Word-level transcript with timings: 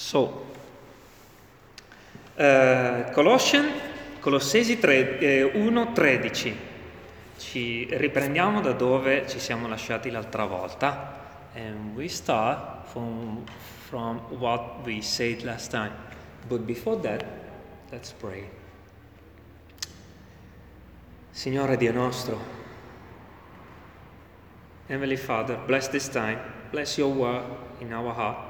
So, 0.00 0.46
uh, 2.36 3.10
Colossian, 3.12 3.70
Colossesi 4.18 4.78
3, 4.78 5.18
eh, 5.18 5.42
1.13. 5.42 6.56
Ci 7.36 7.86
riprendiamo 7.90 8.62
da 8.62 8.72
dove 8.72 9.28
ci 9.28 9.38
siamo 9.38 9.68
lasciati 9.68 10.10
l'altra 10.10 10.46
volta. 10.46 11.18
And 11.54 11.94
we 11.94 12.08
start 12.08 12.88
from, 12.88 13.44
from 13.88 14.20
what 14.38 14.86
we 14.86 15.02
said 15.02 15.42
last 15.42 15.70
time. 15.70 15.92
But 16.48 16.60
before 16.60 16.98
that, 17.02 17.22
let's 17.90 18.12
pray. 18.12 18.48
Signore 21.30 21.76
Dio 21.76 21.92
nostro, 21.92 22.38
Heavenly 24.86 25.18
Father, 25.18 25.58
bless 25.66 25.88
this 25.90 26.08
time, 26.08 26.38
bless 26.70 26.96
your 26.96 27.12
word 27.12 27.44
in 27.80 27.92
our 27.92 28.14
heart. 28.14 28.49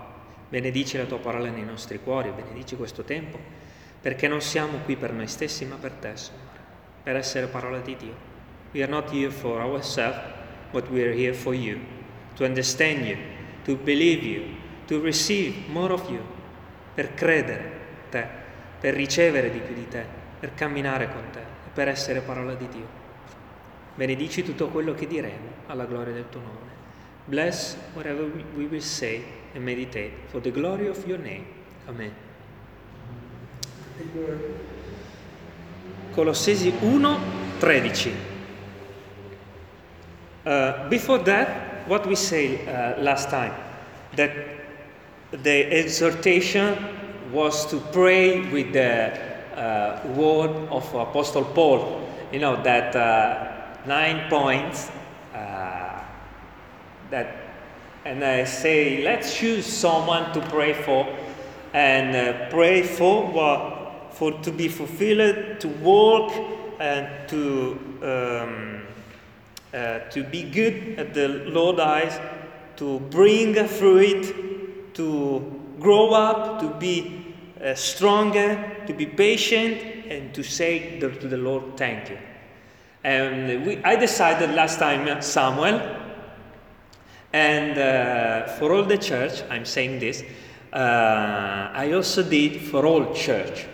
Benedici 0.51 0.96
la 0.96 1.05
tua 1.05 1.21
parola 1.21 1.48
nei 1.48 1.62
nostri 1.62 2.01
cuori, 2.03 2.33
benedici 2.35 2.74
questo 2.74 3.05
tempo, 3.05 3.38
perché 4.01 4.27
non 4.27 4.41
siamo 4.41 4.79
qui 4.79 4.97
per 4.97 5.12
noi 5.12 5.29
stessi, 5.29 5.65
ma 5.65 5.77
per 5.77 5.93
te, 5.93 6.16
Signore, 6.16 6.59
per 7.05 7.15
essere 7.15 7.47
parola 7.47 7.79
di 7.79 7.95
Dio. 7.95 8.15
We 8.73 8.83
are 8.83 8.91
not 8.91 9.12
here 9.12 9.30
for 9.30 9.60
ourselves, 9.60 10.19
but 10.73 10.88
we 10.88 11.05
are 11.05 11.15
here 11.15 11.34
for 11.34 11.55
you, 11.55 11.79
to 12.34 12.45
understand 12.45 13.07
you, 13.07 13.16
to 13.65 13.77
believe 13.77 14.27
you, 14.27 14.57
to 14.88 15.01
receive 15.01 15.69
more 15.69 15.93
of 15.93 16.10
you, 16.10 16.21
per 16.96 17.15
credere 17.15 17.71
te, 18.10 18.27
per 18.80 18.95
ricevere 18.95 19.52
di 19.52 19.60
più 19.60 19.77
di 19.77 19.87
te, 19.87 20.05
per 20.41 20.52
camminare 20.55 21.12
con 21.12 21.30
te, 21.30 21.43
per 21.73 21.87
essere 21.87 22.23
parola 22.23 22.55
di 22.55 22.66
Dio. 22.66 22.88
Benedici 23.95 24.43
tutto 24.43 24.66
quello 24.66 24.95
che 24.95 25.07
diremo 25.07 25.48
alla 25.69 25.85
gloria 25.85 26.12
del 26.12 26.29
tuo 26.29 26.41
nome. 26.41 26.79
Bless 27.27 27.77
whatever 27.95 28.29
we 28.57 28.65
will 28.65 28.80
say 28.80 29.23
and 29.54 29.64
meditate 29.64 30.12
for 30.28 30.40
the 30.40 30.50
glory 30.50 30.88
of 30.88 31.06
your 31.06 31.18
name. 31.18 31.46
Amen. 31.88 32.14
Colossesi 36.15 36.73
1, 36.80 37.20
13. 37.60 38.16
Uh, 40.45 40.88
before 40.88 41.18
that, 41.18 41.87
what 41.88 42.07
we 42.07 42.15
said 42.15 42.66
uh, 42.68 43.01
last 43.02 43.29
time, 43.29 43.52
that 44.16 44.32
the 45.30 45.73
exhortation 45.73 46.76
was 47.32 47.66
to 47.66 47.79
pray 47.92 48.40
with 48.51 48.73
the 48.73 49.12
uh, 49.57 50.01
word 50.16 50.51
of 50.70 50.95
Apostle 50.95 51.45
Paul. 51.45 52.09
You 52.32 52.40
know, 52.40 52.62
that 52.62 52.96
uh, 52.96 53.87
nine 53.87 54.29
points 54.29 54.90
uh, 55.35 56.02
that 57.10 57.49
and 58.04 58.24
I 58.24 58.45
say, 58.45 59.02
let's 59.04 59.37
choose 59.37 59.66
someone 59.66 60.32
to 60.32 60.40
pray 60.48 60.73
for, 60.73 61.06
and 61.73 62.16
uh, 62.16 62.48
pray 62.51 62.82
for 62.82 63.26
what, 63.26 64.15
for 64.15 64.32
to 64.42 64.50
be 64.50 64.69
fulfilled, 64.69 65.60
to 65.60 65.69
work, 65.69 66.32
and 66.81 67.28
to 67.28 67.78
um, 68.03 68.81
uh, 69.72 70.00
to 70.10 70.25
be 70.25 70.42
good 70.42 70.98
at 70.98 71.15
the 71.15 71.28
Lord's 71.28 71.78
eyes, 71.78 72.20
to 72.76 72.98
bring 72.98 73.54
fruit, 73.69 74.94
to 74.94 75.60
grow 75.78 76.10
up, 76.10 76.60
to 76.60 76.69
be 76.81 77.34
uh, 77.62 77.75
stronger, 77.75 78.76
to 78.88 78.92
be 78.92 79.06
patient, 79.06 79.81
and 80.10 80.34
to 80.34 80.42
say 80.42 80.98
to 80.98 81.09
the 81.09 81.37
Lord, 81.37 81.76
thank 81.76 82.10
you. 82.10 82.19
And 83.04 83.64
we, 83.64 83.76
I 83.84 83.94
decided 83.94 84.50
last 84.50 84.81
time, 84.81 85.22
Samuel, 85.22 85.78
and 87.32 87.78
uh, 87.78 88.48
for 88.54 88.72
all 88.72 88.84
the 88.84 88.98
church, 88.98 89.42
I'm 89.50 89.64
saying 89.64 90.00
this, 90.00 90.25
uh, 90.72 91.70
I 91.72 91.92
also 91.94 92.22
did 92.22 92.60
for 92.60 92.86
all 92.86 93.12
church. 93.14 93.66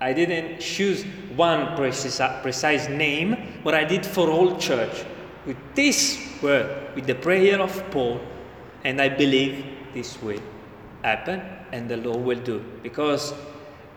I 0.00 0.12
didn't 0.12 0.60
choose 0.60 1.04
one 1.36 1.76
precise, 1.76 2.20
precise 2.42 2.88
name, 2.88 3.60
but 3.62 3.74
I 3.74 3.84
did 3.84 4.04
for 4.04 4.30
all 4.30 4.56
church. 4.56 5.04
With 5.46 5.56
this 5.74 6.18
word, 6.42 6.94
with 6.94 7.06
the 7.06 7.14
prayer 7.14 7.60
of 7.60 7.72
Paul, 7.90 8.20
and 8.84 9.00
I 9.00 9.08
believe 9.08 9.64
this 9.92 10.20
will 10.22 10.40
happen 11.02 11.40
and 11.72 11.88
the 11.88 11.96
Lord 11.96 12.24
will 12.24 12.40
do. 12.40 12.62
Because 12.82 13.34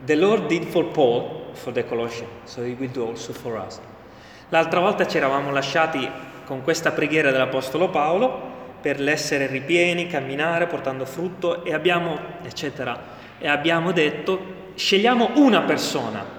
the 0.05 0.15
Lord 0.15 0.47
did 0.47 0.67
for 0.67 0.83
Paul, 0.83 1.53
for 1.53 1.71
the 1.71 1.83
Colossians, 1.83 2.31
so 2.45 2.63
He 2.63 2.73
will 2.73 2.89
do 2.89 3.05
also 3.05 3.33
for 3.33 3.57
us. 3.57 3.79
L'altra 4.49 4.79
volta 4.79 5.05
ci 5.07 5.17
eravamo 5.17 5.51
lasciati 5.51 6.09
con 6.45 6.61
questa 6.61 6.91
preghiera 6.91 7.31
dell'Apostolo 7.31 7.89
Paolo 7.89 8.56
per 8.81 8.99
l'essere 8.99 9.47
ripieni, 9.47 10.07
camminare, 10.07 10.67
portando 10.67 11.05
frutto 11.05 11.63
e 11.63 11.73
abbiamo, 11.73 12.17
eccetera, 12.43 13.15
e 13.37 13.47
abbiamo 13.47 13.91
detto 13.91 14.55
scegliamo 14.75 15.31
una 15.35 15.61
persona. 15.61 16.35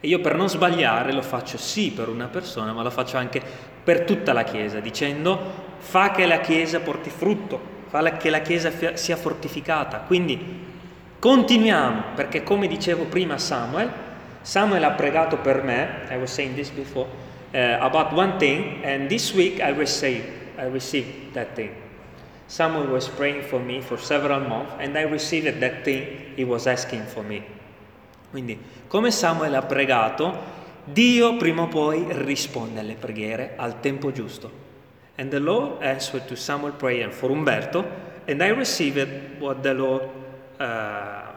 E 0.00 0.06
io 0.06 0.20
per 0.20 0.36
non 0.36 0.48
sbagliare 0.48 1.12
lo 1.12 1.22
faccio 1.22 1.56
sì 1.56 1.90
per 1.90 2.08
una 2.08 2.26
persona, 2.26 2.72
ma 2.72 2.82
lo 2.82 2.90
faccio 2.90 3.16
anche 3.16 3.40
per 3.82 4.02
tutta 4.02 4.32
la 4.32 4.44
Chiesa, 4.44 4.80
dicendo 4.80 5.72
fa 5.78 6.10
che 6.10 6.26
la 6.26 6.40
Chiesa 6.40 6.80
porti 6.80 7.10
frutto, 7.10 7.58
fa 7.88 8.02
che 8.16 8.30
la 8.30 8.40
Chiesa 8.40 8.70
sia 8.94 9.16
fortificata. 9.16 9.98
Quindi 10.06 10.62
continuiamo, 11.18 12.02
perché 12.14 12.42
come 12.42 12.66
dicevo 12.66 13.04
prima 13.04 13.38
Samuel, 13.38 13.90
Samuel 14.42 14.84
ha 14.84 14.90
pregato 14.90 15.38
per 15.38 15.62
me, 15.62 16.02
I 16.10 16.16
was 16.16 16.30
saying 16.30 16.54
this 16.54 16.68
before, 16.68 17.08
uh, 17.54 17.82
about 17.82 18.12
one 18.12 18.36
thing, 18.36 18.84
and 18.84 19.08
this 19.08 19.32
week 19.32 19.58
I 19.58 19.72
received 19.72 20.43
I 20.58 20.64
received 20.64 21.34
that 21.34 21.54
thing. 21.54 21.70
Someone 22.46 22.90
was 22.90 23.08
praying 23.08 23.42
for 23.42 23.58
me 23.58 23.80
for 23.80 23.98
several 23.98 24.40
months 24.40 24.72
and 24.78 24.96
I 24.96 25.02
received 25.02 25.60
that 25.60 25.84
thing 25.84 26.34
he 26.36 26.44
was 26.44 26.66
asking 26.66 27.06
for 27.06 27.22
me. 27.22 27.42
Quindi, 28.30 28.58
come 28.88 29.10
Samuel 29.10 29.54
ha 29.54 29.62
pregato, 29.62 30.36
Dio 30.84 31.36
prima 31.36 31.62
o 31.62 31.68
poi 31.68 32.06
risponde 32.10 32.80
alle 32.80 32.96
preghiere 32.96 33.54
al 33.56 33.80
tempo 33.80 34.12
giusto. 34.12 34.50
And 35.16 35.30
the 35.30 35.40
Lord 35.40 35.82
answered 35.82 36.26
to 36.26 36.36
Samuel's 36.36 36.74
prayer 36.76 37.10
for 37.10 37.30
Umberto, 37.30 37.84
and 38.26 38.42
I 38.42 38.48
received 38.48 39.40
what 39.40 39.62
the 39.62 39.72
Lord, 39.72 40.08
uh, 40.58 41.32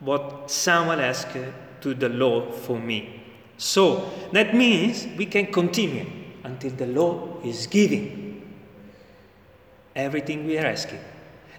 what 0.00 0.50
Samuel 0.50 1.00
asked 1.00 1.38
to 1.80 1.94
the 1.94 2.08
Lord 2.08 2.52
for 2.52 2.78
me. 2.78 3.22
So 3.56 4.10
that 4.32 4.54
means 4.54 5.06
we 5.16 5.26
can 5.26 5.46
continue 5.52 6.06
until 6.42 6.72
the 6.72 6.86
Lord 6.86 7.46
is 7.46 7.66
giving 7.68 8.21
everything 9.94 10.46
we 10.46 10.58
are 10.58 10.66
asking. 10.66 11.00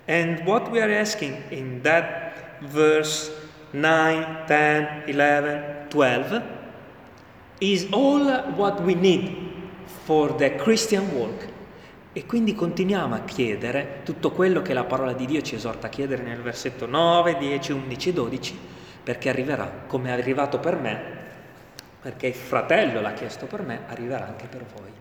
And 0.08 0.46
what 0.46 0.70
we 0.70 0.82
are 0.82 0.92
asking 0.92 1.42
in 1.50 1.82
that 1.84 2.62
verse 2.62 3.32
9, 3.74 4.46
10, 4.48 5.04
11, 5.08 5.90
12 5.90 6.44
is 7.62 7.88
all 7.92 8.26
what 8.56 8.82
we 8.82 8.94
need 8.96 9.36
for 10.06 10.36
the 10.36 10.56
Christian 10.56 11.10
walk. 11.16 11.52
E 12.16 12.26
quindi 12.26 12.54
continuiamo 12.54 13.16
a 13.16 13.22
chiedere 13.22 14.02
tutto 14.04 14.32
quello 14.32 14.62
che 14.62 14.74
la 14.74 14.84
parola 14.84 15.14
di 15.14 15.26
Dio 15.26 15.42
ci 15.42 15.56
esorta 15.56 15.88
a 15.88 15.90
chiedere 15.90 16.22
nel 16.22 16.42
versetto 16.42 16.86
9, 16.86 17.38
10, 17.38 17.72
11 17.72 18.10
e 18.10 18.14
12, 18.14 18.60
perché 19.04 19.30
arriverà 19.30 19.72
come 19.88 20.10
è 20.10 20.12
arrivato 20.12 20.60
per 20.60 20.76
me, 20.76 21.02
perché 22.02 22.28
il 22.28 22.36
fratello 22.36 23.02
l'ha 23.02 23.14
chiesto 23.14 23.48
per 23.48 23.64
me, 23.64 23.80
arriverà 23.88 24.28
anche 24.28 24.46
per 24.46 24.64
voi. 24.76 24.92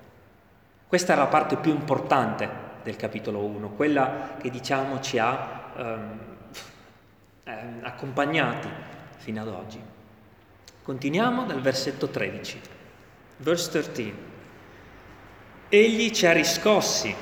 Questa 0.87 1.13
è 1.13 1.17
la 1.17 1.27
parte 1.27 1.57
più 1.57 1.73
importante 1.73 2.71
del 2.83 2.97
capitolo 2.97 3.41
1, 3.41 3.71
quella 3.71 4.37
che 4.41 4.51
diciamo 4.51 5.01
ci 5.01 5.19
ha 5.19 5.73
ehm, 5.77 6.19
ehm, 7.45 7.79
accompagnati 7.83 8.69
fino 9.17 9.41
ad 9.41 9.49
oggi. 9.49 9.81
Continuiamo 10.83 11.45
dal 11.45 11.61
versetto 11.61 12.09
13. 12.09 12.61
Verse 13.39 13.71
13. 13.71 14.15
Egli 15.69 16.11
ci 16.11 16.27
ha 16.27 16.33
riscossi 16.33 17.15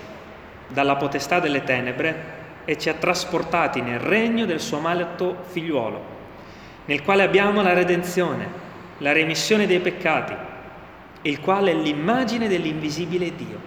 dalla 0.66 0.96
potestà 0.96 1.40
delle 1.40 1.62
tenebre 1.62 2.38
e 2.64 2.78
ci 2.78 2.88
ha 2.88 2.94
trasportati 2.94 3.80
nel 3.80 3.98
regno 3.98 4.46
del 4.46 4.60
suo 4.60 4.78
amato 4.78 5.44
figliuolo, 5.46 6.04
nel 6.86 7.02
quale 7.02 7.22
abbiamo 7.22 7.62
la 7.62 7.72
redenzione, 7.72 8.48
la 8.98 9.12
remissione 9.12 9.66
dei 9.66 9.80
peccati, 9.80 10.34
il 11.22 11.40
quale 11.40 11.72
è 11.72 11.74
l'immagine 11.74 12.48
dell'invisibile 12.48 13.34
Dio, 13.34 13.60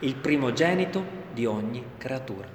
il 0.00 0.14
primogenito 0.14 1.20
di 1.32 1.46
ogni 1.46 1.82
creatura. 1.98 2.48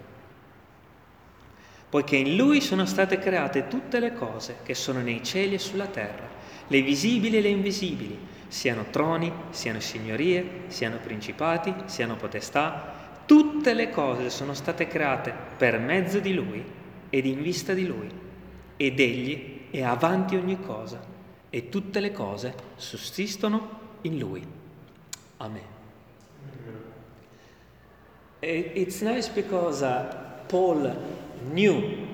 Poiché 1.89 2.17
in 2.17 2.35
Lui 2.35 2.59
sono 2.59 2.85
state 2.85 3.17
create 3.17 3.67
tutte 3.67 3.99
le 3.99 4.13
cose 4.13 4.57
che 4.63 4.73
sono 4.73 4.99
nei 5.01 5.23
cieli 5.23 5.55
e 5.55 5.59
sulla 5.59 5.87
terra, 5.87 6.27
le 6.67 6.81
visibili 6.81 7.37
e 7.37 7.41
le 7.41 7.47
invisibili, 7.47 8.17
siano 8.49 8.85
troni, 8.89 9.31
siano 9.51 9.79
signorie, 9.79 10.63
siano 10.67 10.97
principati, 10.97 11.73
siano 11.85 12.15
potestà, 12.15 13.21
tutte 13.25 13.73
le 13.73 13.89
cose 13.89 14.29
sono 14.29 14.53
state 14.53 14.87
create 14.87 15.33
per 15.57 15.79
mezzo 15.79 16.19
di 16.19 16.33
Lui 16.33 16.63
ed 17.09 17.25
in 17.25 17.41
vista 17.41 17.73
di 17.73 17.85
Lui, 17.85 18.09
ed 18.75 18.99
Egli 18.99 19.69
è 19.69 19.81
avanti 19.81 20.35
ogni 20.35 20.59
cosa, 20.59 21.01
e 21.49 21.69
tutte 21.69 21.99
le 21.99 22.11
cose 22.11 22.53
sussistono 22.75 23.79
in 24.01 24.17
Lui. 24.17 24.45
Amen. 25.37 25.75
It's 28.49 29.01
nice 29.01 29.27
because 29.27 29.83
uh, 29.83 30.43
Paul 30.47 30.95
knew 31.51 32.07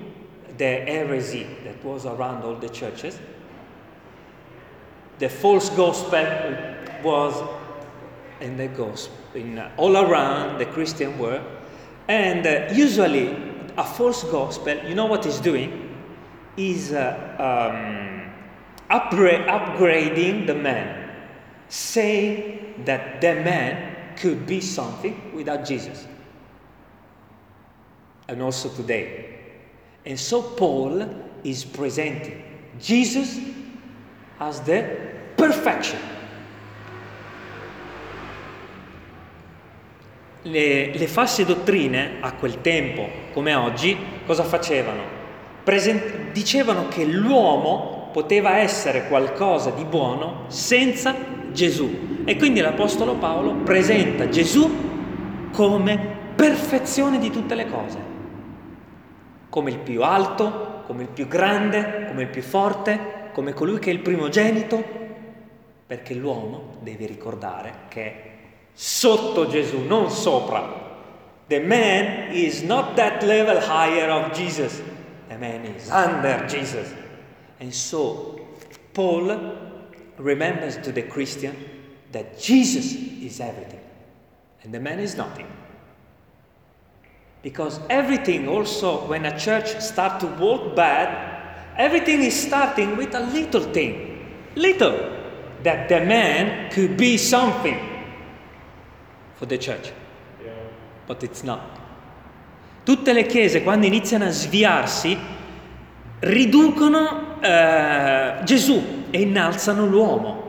the 0.58 0.64
heresy 0.64 1.46
that 1.62 1.84
was 1.84 2.06
around 2.06 2.42
all 2.42 2.56
the 2.56 2.68
churches. 2.68 3.20
The 5.20 5.28
false 5.28 5.70
gospel 5.70 6.56
was 7.04 7.40
in 8.40 8.56
the 8.56 8.66
gospel, 8.66 9.16
in, 9.36 9.60
uh, 9.60 9.70
all 9.76 9.96
around 9.96 10.58
the 10.58 10.66
Christian 10.66 11.16
world. 11.20 11.44
And 12.08 12.44
uh, 12.44 12.74
usually, 12.74 13.28
a 13.76 13.84
false 13.84 14.24
gospel, 14.24 14.76
you 14.88 14.96
know 14.96 15.06
what 15.06 15.26
it's 15.26 15.38
doing? 15.38 15.96
Is 16.56 16.92
uh, 16.92 17.14
um, 17.38 18.32
upgra- 18.90 19.46
upgrading 19.46 20.48
the 20.48 20.54
man, 20.56 21.14
saying 21.68 22.82
that 22.86 23.20
the 23.20 23.34
man 23.34 24.16
could 24.16 24.46
be 24.48 24.60
something 24.60 25.32
without 25.32 25.64
Jesus. 25.64 26.08
And 28.26 28.40
also 28.40 28.68
today. 28.70 29.38
And 30.04 30.18
so 30.18 30.42
Paul 30.42 31.06
is 31.42 31.64
presenting 31.64 32.42
Jesus 32.78 33.38
as 34.38 34.60
the 34.60 34.82
perfection. 35.36 35.98
Le, 40.42 40.92
le, 40.98 41.06
false 41.06 41.44
dottrine 41.44 42.18
a 42.20 42.32
quel 42.32 42.60
tempo, 42.60 43.08
come 43.32 43.54
oggi, 43.54 43.96
cosa 44.26 44.44
facevano? 44.44 45.02
Present- 45.62 46.32
dicevano 46.32 46.88
che 46.88 47.04
l'uomo 47.06 48.10
poteva 48.12 48.58
essere 48.58 49.08
qualcosa 49.08 49.70
di 49.70 49.84
buono 49.84 50.44
senza 50.48 51.14
Gesù. 51.50 52.22
E 52.24 52.36
quindi 52.36 52.60
l'Apostolo 52.60 53.14
Paolo 53.14 53.54
presenta 53.54 54.28
Gesù 54.28 54.70
come 55.50 55.98
perfezione 56.34 57.18
di 57.18 57.30
tutte 57.30 57.54
le 57.54 57.68
cose, 57.68 57.98
come 59.54 59.70
il 59.70 59.78
più 59.78 60.02
alto, 60.02 60.82
come 60.84 61.02
il 61.04 61.08
più 61.10 61.28
grande, 61.28 62.06
come 62.08 62.22
il 62.22 62.28
più 62.28 62.42
forte, 62.42 63.30
come 63.32 63.52
colui 63.52 63.78
che 63.78 63.90
è 63.90 63.92
il 63.92 64.00
primogenito, 64.00 64.82
perché 65.86 66.12
l'uomo 66.12 66.78
deve 66.80 67.06
ricordare 67.06 67.82
che 67.86 68.14
sotto 68.72 69.46
Gesù, 69.46 69.82
non 69.86 70.10
sopra. 70.10 70.82
The 71.46 71.60
man 71.60 72.32
is 72.32 72.62
not 72.62 72.96
that 72.96 73.22
level 73.22 73.60
higher 73.60 74.10
of 74.10 74.32
Jesus. 74.32 74.82
The 75.28 75.36
man 75.36 75.64
is 75.66 75.88
under 75.88 76.46
Jesus. 76.48 76.92
And 77.60 77.72
so 77.72 78.40
Paul 78.90 79.56
remembers 80.16 80.80
to 80.80 80.90
the 80.90 81.06
Christian 81.06 81.54
that 82.10 82.40
Jesus 82.40 82.92
is 83.22 83.38
everything 83.38 83.82
and 84.64 84.74
the 84.74 84.80
man 84.80 84.98
is 84.98 85.14
nothing. 85.14 85.46
Because 87.44 87.78
everything 87.90 88.48
also 88.48 89.06
when 89.06 89.26
a 89.26 89.38
church 89.38 89.78
starts 89.78 90.24
to 90.24 90.26
walk 90.38 90.74
bad, 90.74 91.76
everything 91.76 92.22
is 92.22 92.34
starting 92.34 92.96
with 92.96 93.14
a 93.14 93.20
little 93.20 93.60
thing. 93.60 94.24
Little 94.54 94.96
that 95.62 95.90
the 95.90 96.00
man 96.00 96.70
could 96.70 96.96
be 96.96 97.18
something 97.18 97.78
for 99.36 99.44
the 99.44 99.58
church. 99.58 99.92
But 101.06 101.22
it's 101.22 101.42
not. 101.42 101.60
Tutte 102.82 103.12
le 103.12 103.26
chiese 103.26 103.62
quando 103.62 103.84
iniziano 103.84 104.24
a 104.24 104.30
sviarsi 104.30 105.18
riducono 106.20 107.42
eh, 107.42 108.40
Gesù 108.44 109.04
e 109.10 109.20
innalzano 109.20 109.84
l'uomo. 109.84 110.43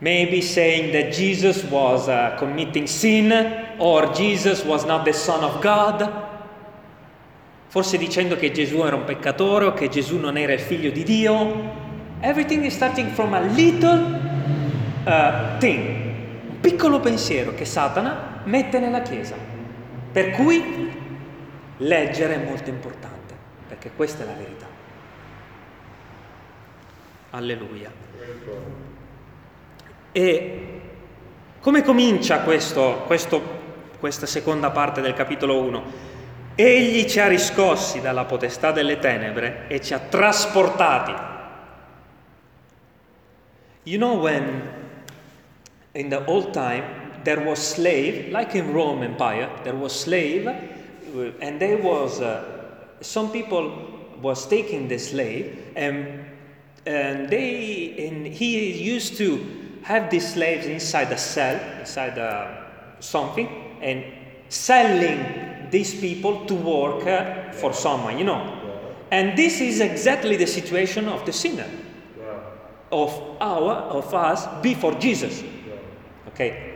Maybe 0.00 0.40
saying 0.40 0.92
that 0.92 1.12
Jesus 1.12 1.64
was 1.64 2.08
uh, 2.08 2.36
committing 2.38 2.86
sin 2.86 3.32
or 3.78 4.12
Jesus 4.12 4.64
was 4.64 4.84
not 4.84 5.04
the 5.04 5.12
Son 5.12 5.42
of 5.42 5.60
God. 5.60 6.08
Forse 7.68 7.98
dicendo 7.98 8.36
che 8.36 8.50
Gesù 8.50 8.82
era 8.84 8.96
un 8.96 9.04
peccatore 9.04 9.66
o 9.66 9.74
che 9.74 9.88
Gesù 9.88 10.18
non 10.18 10.36
era 10.36 10.52
il 10.52 10.60
figlio 10.60 10.90
di 10.90 11.02
Dio. 11.02 11.86
Everything 12.20 12.64
is 12.64 12.74
starting 12.74 13.10
from 13.10 13.34
a 13.34 13.40
little 13.40 14.20
uh, 15.04 15.58
thing 15.58 16.08
piccolo 16.60 17.00
pensiero 17.00 17.54
che 17.54 17.64
Satana 17.64 18.42
mette 18.44 18.78
nella 18.78 19.02
Chiesa. 19.02 19.36
Per 20.12 20.30
cui 20.30 20.92
leggere 21.78 22.34
è 22.34 22.44
molto 22.44 22.70
importante, 22.70 23.34
perché 23.68 23.90
questa 23.94 24.24
è 24.24 24.26
la 24.26 24.32
verità. 24.32 24.66
Alleluia. 27.30 27.90
E 30.12 30.80
come 31.60 31.82
comincia 31.82 32.40
questo, 32.40 33.02
questo, 33.06 33.42
questa 33.98 34.26
seconda 34.26 34.70
parte 34.70 35.00
del 35.00 35.12
capitolo 35.12 35.60
1? 35.60 36.06
Egli 36.54 37.08
ci 37.08 37.20
ha 37.20 37.28
riscossi 37.28 38.00
dalla 38.00 38.24
potestà 38.24 38.72
delle 38.72 38.98
tenebre 38.98 39.66
e 39.68 39.80
ci 39.80 39.94
ha 39.94 39.98
trasportati. 39.98 41.12
You 43.84 43.98
know 43.98 44.18
when 44.18 44.62
in 45.92 46.08
the 46.08 46.22
old 46.26 46.50
time 46.52 46.84
there 47.22 47.40
was 47.42 47.74
slave 47.74 48.28
like 48.30 48.56
in 48.56 48.72
rome 48.72 49.04
empire 49.04 49.48
there 49.62 49.76
was 49.76 49.98
slave 49.98 50.46
and 51.40 51.58
there 51.58 51.76
was 51.76 52.20
uh, 52.20 52.42
some 53.00 53.30
people 53.30 53.70
was 54.20 54.46
taking 54.46 54.88
the 54.88 54.98
slave 54.98 55.72
and 55.74 56.24
and 56.86 57.28
they 57.28 57.94
and 58.08 58.26
he 58.26 58.72
used 58.72 59.16
to 59.16 59.38
have 59.88 60.10
these 60.10 60.34
slaves 60.34 60.66
inside 60.66 61.10
a 61.10 61.16
cell 61.16 61.58
inside 61.80 62.18
a, 62.18 62.30
something 63.00 63.48
and 63.80 64.04
selling 64.50 65.70
these 65.70 65.98
people 65.98 66.44
to 66.44 66.54
work 66.54 67.06
uh, 67.06 67.50
for 67.52 67.72
someone 67.72 68.18
you 68.18 68.24
know? 68.24 68.42
And 69.10 69.38
this 69.38 69.62
is 69.62 69.80
exactly 69.80 70.36
the 70.36 70.46
situation 70.46 71.08
of 71.08 71.24
the 71.24 71.32
sinner. 71.32 71.68
Of 72.92 73.10
our 73.40 73.72
of 74.00 74.12
us 74.14 74.46
before 74.62 74.94
jesus. 74.94 75.42
Okay? 76.28 76.74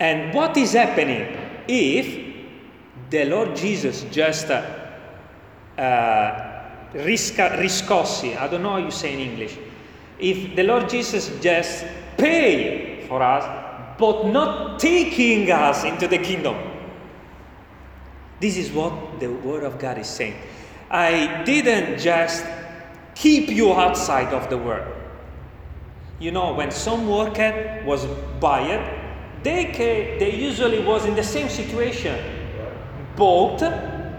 And 0.00 0.34
what 0.34 0.56
is 0.56 0.72
happening 0.72 1.22
if 1.68 2.06
the 3.10 3.24
Lord 3.26 3.54
Jesus 3.54 4.04
just 4.10 4.50
uh, 4.50 4.64
uh, 5.78 6.62
risca, 6.94 7.58
riscossi, 7.58 8.36
I 8.36 8.48
don't 8.48 8.62
know 8.62 8.70
how 8.70 8.78
you 8.78 8.90
say 8.90 9.12
in 9.12 9.20
English, 9.20 9.56
if 10.18 10.56
the 10.56 10.62
Lord 10.62 10.88
Jesus 10.88 11.30
just 11.40 11.84
pay 12.16 13.06
for 13.08 13.22
us, 13.22 13.44
but 13.98 14.26
not 14.26 14.78
taking 14.78 15.50
us 15.50 15.84
into 15.84 16.08
the 16.08 16.18
kingdom. 16.18 16.56
This 18.40 18.56
is 18.56 18.70
what 18.72 19.20
the 19.20 19.28
Word 19.28 19.62
of 19.64 19.78
God 19.78 19.98
is 19.98 20.08
saying. 20.08 20.36
I 20.90 21.42
didn't 21.44 21.98
just 21.98 22.44
keep 23.14 23.48
you 23.48 23.72
outside 23.72 24.34
of 24.34 24.50
the 24.50 24.58
world. 24.58 24.92
You 26.18 26.30
know, 26.30 26.54
when 26.54 26.70
some 26.70 27.08
worker 27.08 27.82
was 27.86 28.06
buyer, 28.40 28.80
they, 29.42 30.16
they 30.18 30.34
usually 30.34 30.82
was 30.84 31.04
in 31.04 31.14
the 31.14 31.22
same 31.22 31.48
situation, 31.48 32.18
bought, 33.16 33.60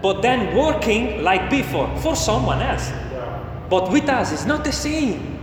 but 0.02 0.22
then 0.22 0.56
working 0.56 1.22
like 1.22 1.50
before 1.50 1.94
for 1.98 2.14
someone 2.14 2.60
else. 2.60 2.90
But 3.68 3.90
with 3.90 4.08
us, 4.08 4.32
it's 4.32 4.44
not 4.44 4.64
the 4.64 4.72
same. 4.72 5.35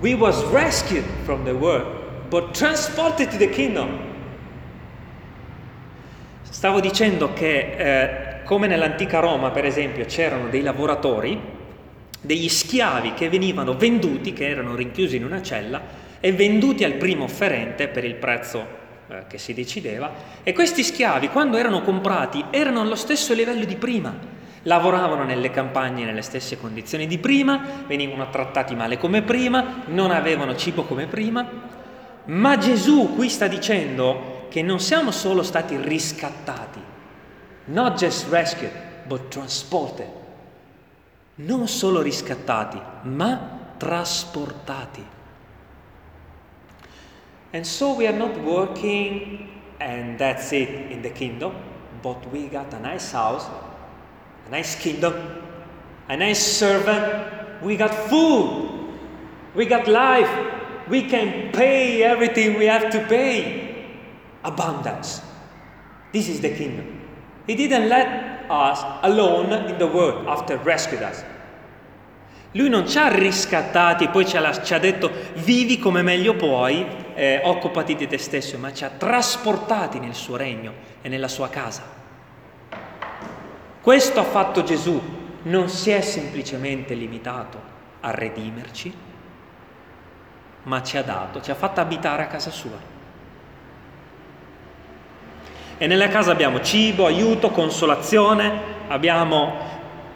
We 0.00 0.14
was 0.14 0.42
rescued 0.46 1.04
from 1.24 1.44
the 1.44 1.52
world, 1.52 1.86
but 2.30 2.54
transported 2.54 3.30
to 3.30 3.36
the 3.36 3.50
kingdom. 3.50 3.98
Stavo 6.42 6.80
dicendo 6.80 7.32
che 7.34 7.74
eh, 7.76 8.42
come 8.44 8.66
nell'antica 8.66 9.20
Roma, 9.20 9.50
per 9.50 9.66
esempio, 9.66 10.06
c'erano 10.06 10.48
dei 10.48 10.62
lavoratori 10.62 11.38
degli 12.20 12.48
schiavi 12.48 13.14
che 13.14 13.28
venivano 13.28 13.76
venduti, 13.76 14.32
che 14.32 14.48
erano 14.48 14.74
rinchiusi 14.74 15.16
in 15.16 15.24
una 15.24 15.42
cella 15.42 15.80
e 16.18 16.32
venduti 16.32 16.84
al 16.84 16.94
primo 16.94 17.24
offerente 17.24 17.88
per 17.88 18.04
il 18.04 18.14
prezzo 18.14 18.66
eh, 19.08 19.24
che 19.28 19.38
si 19.38 19.54
decideva 19.54 20.12
e 20.42 20.52
questi 20.52 20.82
schiavi 20.82 21.28
quando 21.28 21.56
erano 21.56 21.82
comprati 21.82 22.44
erano 22.50 22.80
allo 22.80 22.94
stesso 22.94 23.34
livello 23.34 23.64
di 23.64 23.76
prima, 23.76 24.14
lavoravano 24.62 25.24
nelle 25.24 25.50
campagne 25.50 26.04
nelle 26.04 26.22
stesse 26.22 26.58
condizioni 26.58 27.06
di 27.06 27.18
prima, 27.18 27.84
venivano 27.86 28.28
trattati 28.30 28.74
male 28.74 28.98
come 28.98 29.22
prima, 29.22 29.82
non 29.86 30.10
avevano 30.10 30.56
cibo 30.56 30.84
come 30.84 31.06
prima, 31.06 31.46
ma 32.26 32.58
Gesù 32.58 33.14
qui 33.14 33.28
sta 33.28 33.46
dicendo 33.46 34.46
che 34.48 34.62
non 34.62 34.80
siamo 34.80 35.10
solo 35.10 35.42
stati 35.42 35.76
riscattati, 35.76 36.80
not 37.66 37.96
just 37.96 38.28
rescued, 38.28 38.72
but 39.06 39.28
transported. 39.28 40.18
Non 41.36 41.68
solo 41.68 42.02
riscattati, 42.02 42.78
ma 43.02 43.58
trasportati. 43.78 45.04
And 47.52 47.64
so 47.64 47.94
we 47.94 48.06
are 48.06 48.16
not 48.16 48.36
working 48.38 49.48
and 49.78 50.18
that's 50.18 50.52
it 50.52 50.68
in 50.90 51.00
the 51.00 51.10
kingdom, 51.10 51.52
but 52.02 52.24
we 52.30 52.48
got 52.48 52.72
a 52.74 52.78
nice 52.78 53.10
house, 53.12 53.48
a 54.50 54.56
nice 54.56 54.74
kingdom, 54.74 55.14
a 56.08 56.16
nice 56.16 56.42
servant, 56.42 57.62
we 57.62 57.76
got 57.76 57.94
food, 58.08 58.90
we 59.54 59.64
got 59.64 59.86
life, 59.86 60.28
we 60.88 61.02
can 61.02 61.52
pay 61.52 62.02
everything 62.02 62.58
we 62.58 62.66
have 62.66 62.90
to 62.90 62.98
pay. 63.06 63.86
Abundance. 64.42 65.22
This 66.12 66.28
is 66.28 66.40
the 66.40 66.50
kingdom. 66.50 67.00
He 67.46 67.54
didn't 67.54 67.88
let 67.88 68.50
us 68.50 68.82
alone 69.02 69.52
in 69.68 69.78
the 69.78 69.86
world 69.86 70.26
after 70.26 70.56
rescued 70.56 71.02
us. 71.02 71.22
Lui 72.52 72.68
non 72.68 72.88
ci 72.88 72.98
ha 72.98 73.06
riscattati 73.06 74.08
poi 74.08 74.26
ci 74.26 74.36
ha, 74.36 74.62
ci 74.62 74.74
ha 74.74 74.78
detto 74.80 75.12
vivi 75.34 75.78
come 75.78 76.02
meglio 76.02 76.34
puoi, 76.34 76.84
eh, 77.14 77.40
occupati 77.44 77.94
di 77.94 78.08
te 78.08 78.18
stesso, 78.18 78.58
ma 78.58 78.72
ci 78.72 78.82
ha 78.82 78.90
trasportati 78.90 80.00
nel 80.00 80.14
suo 80.14 80.34
regno 80.34 80.72
e 81.02 81.08
nella 81.08 81.28
sua 81.28 81.48
casa. 81.48 81.99
Questo 83.80 84.20
ha 84.20 84.24
fatto 84.24 84.62
Gesù, 84.62 85.00
non 85.42 85.68
si 85.70 85.90
è 85.90 86.02
semplicemente 86.02 86.94
limitato 86.94 87.58
a 88.00 88.10
redimerci, 88.10 88.92
ma 90.64 90.82
ci 90.82 90.98
ha 90.98 91.02
dato, 91.02 91.40
ci 91.40 91.50
ha 91.50 91.54
fatto 91.54 91.80
abitare 91.80 92.22
a 92.22 92.26
casa 92.26 92.50
sua. 92.50 92.78
E 95.78 95.86
nella 95.86 96.08
casa 96.08 96.30
abbiamo 96.30 96.60
cibo, 96.60 97.06
aiuto, 97.06 97.50
consolazione, 97.50 98.60
abbiamo 98.88 99.54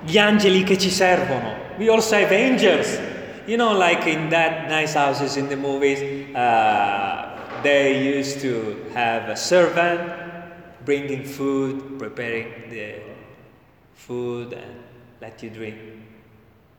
gli 0.03 0.19
angeli 0.19 0.63
che 0.63 0.77
ci 0.77 0.91
servono. 0.91 1.55
We 1.79 1.89
also 1.89 2.17
have 2.17 2.37
angels. 2.37 3.01
You 3.47 3.57
know, 3.57 3.75
like 3.75 4.07
in 4.09 4.29
that 4.29 4.69
nice 4.69 4.95
houses 4.95 5.37
in 5.37 5.49
the 5.49 5.57
movies, 5.57 6.01
uh, 6.35 7.61
they 7.63 8.19
used 8.19 8.41
to 8.43 8.91
have 8.95 9.31
a 9.31 9.37
servant 9.37 10.01
bringing 10.85 11.25
food, 11.25 11.99
preparing 11.99 12.69
the 12.69 13.04
food, 13.95 14.53
and 14.53 14.83
let 15.21 15.43
you 15.43 15.51
drink. 15.51 15.79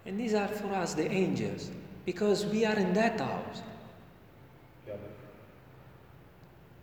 And 0.06 0.20
these 0.20 0.34
are 0.34 0.48
for 0.48 0.74
us 0.74 0.94
the 0.94 1.10
angels, 1.10 1.72
because 2.06 2.46
we 2.46 2.66
are 2.66 2.76
in 2.76 2.94
that 2.94 3.20
house. 3.20 3.62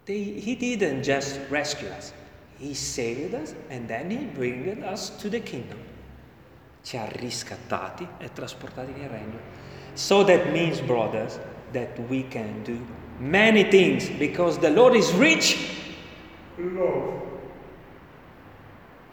They, 0.05 0.19
he 0.19 0.57
didn't 0.57 1.05
just 1.05 1.39
rescue 1.49 1.89
us, 1.89 2.13
He 2.59 2.75
saved 2.75 3.35
us 3.35 3.55
and 3.71 3.89
then 3.89 4.11
He 4.11 4.25
brought 4.27 4.83
us 4.85 5.11
to 5.19 5.29
the 5.29 5.41
kingdom. 5.41 5.79
Ci 6.83 6.97
ha 6.97 7.09
riscattati 7.13 8.07
e 8.19 8.33
trasportati 8.33 8.93
nel 8.93 9.09
regno. 9.09 9.39
So 9.95 10.25
that 10.25 10.51
means, 10.51 10.81
brothers, 10.81 11.39
that 11.73 11.99
we 12.09 12.25
can 12.29 12.63
do 12.65 12.85
many 13.19 13.65
things 13.65 14.09
because 14.09 14.59
the 14.59 14.71
Lord 14.71 14.97
is 14.97 15.13
rich. 15.13 15.57
Love. 16.59 17.32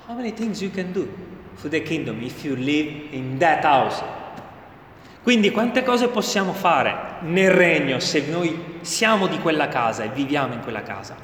How 0.10 0.16
many 0.16 0.32
things 0.32 0.60
you 0.60 0.72
can 0.72 0.92
do 0.92 1.08
for 1.54 1.70
the 1.70 1.82
kingdom 1.82 2.24
if 2.24 2.44
you 2.44 2.56
live 2.56 3.14
in 3.14 3.38
that 3.38 3.64
house? 3.64 4.02
Quindi 5.22 5.52
quante 5.52 5.84
cose 5.84 6.08
possiamo 6.08 6.52
fare 6.52 7.22
nel 7.22 7.52
regno 7.52 8.00
se 8.00 8.26
noi 8.28 8.80
siamo 8.82 9.28
di 9.28 9.38
quella 9.38 9.68
casa 9.68 10.06
e 10.06 10.10
viviamo 10.10 10.56
in 10.56 10.62
quella 10.62 10.82
casa? 10.82 11.16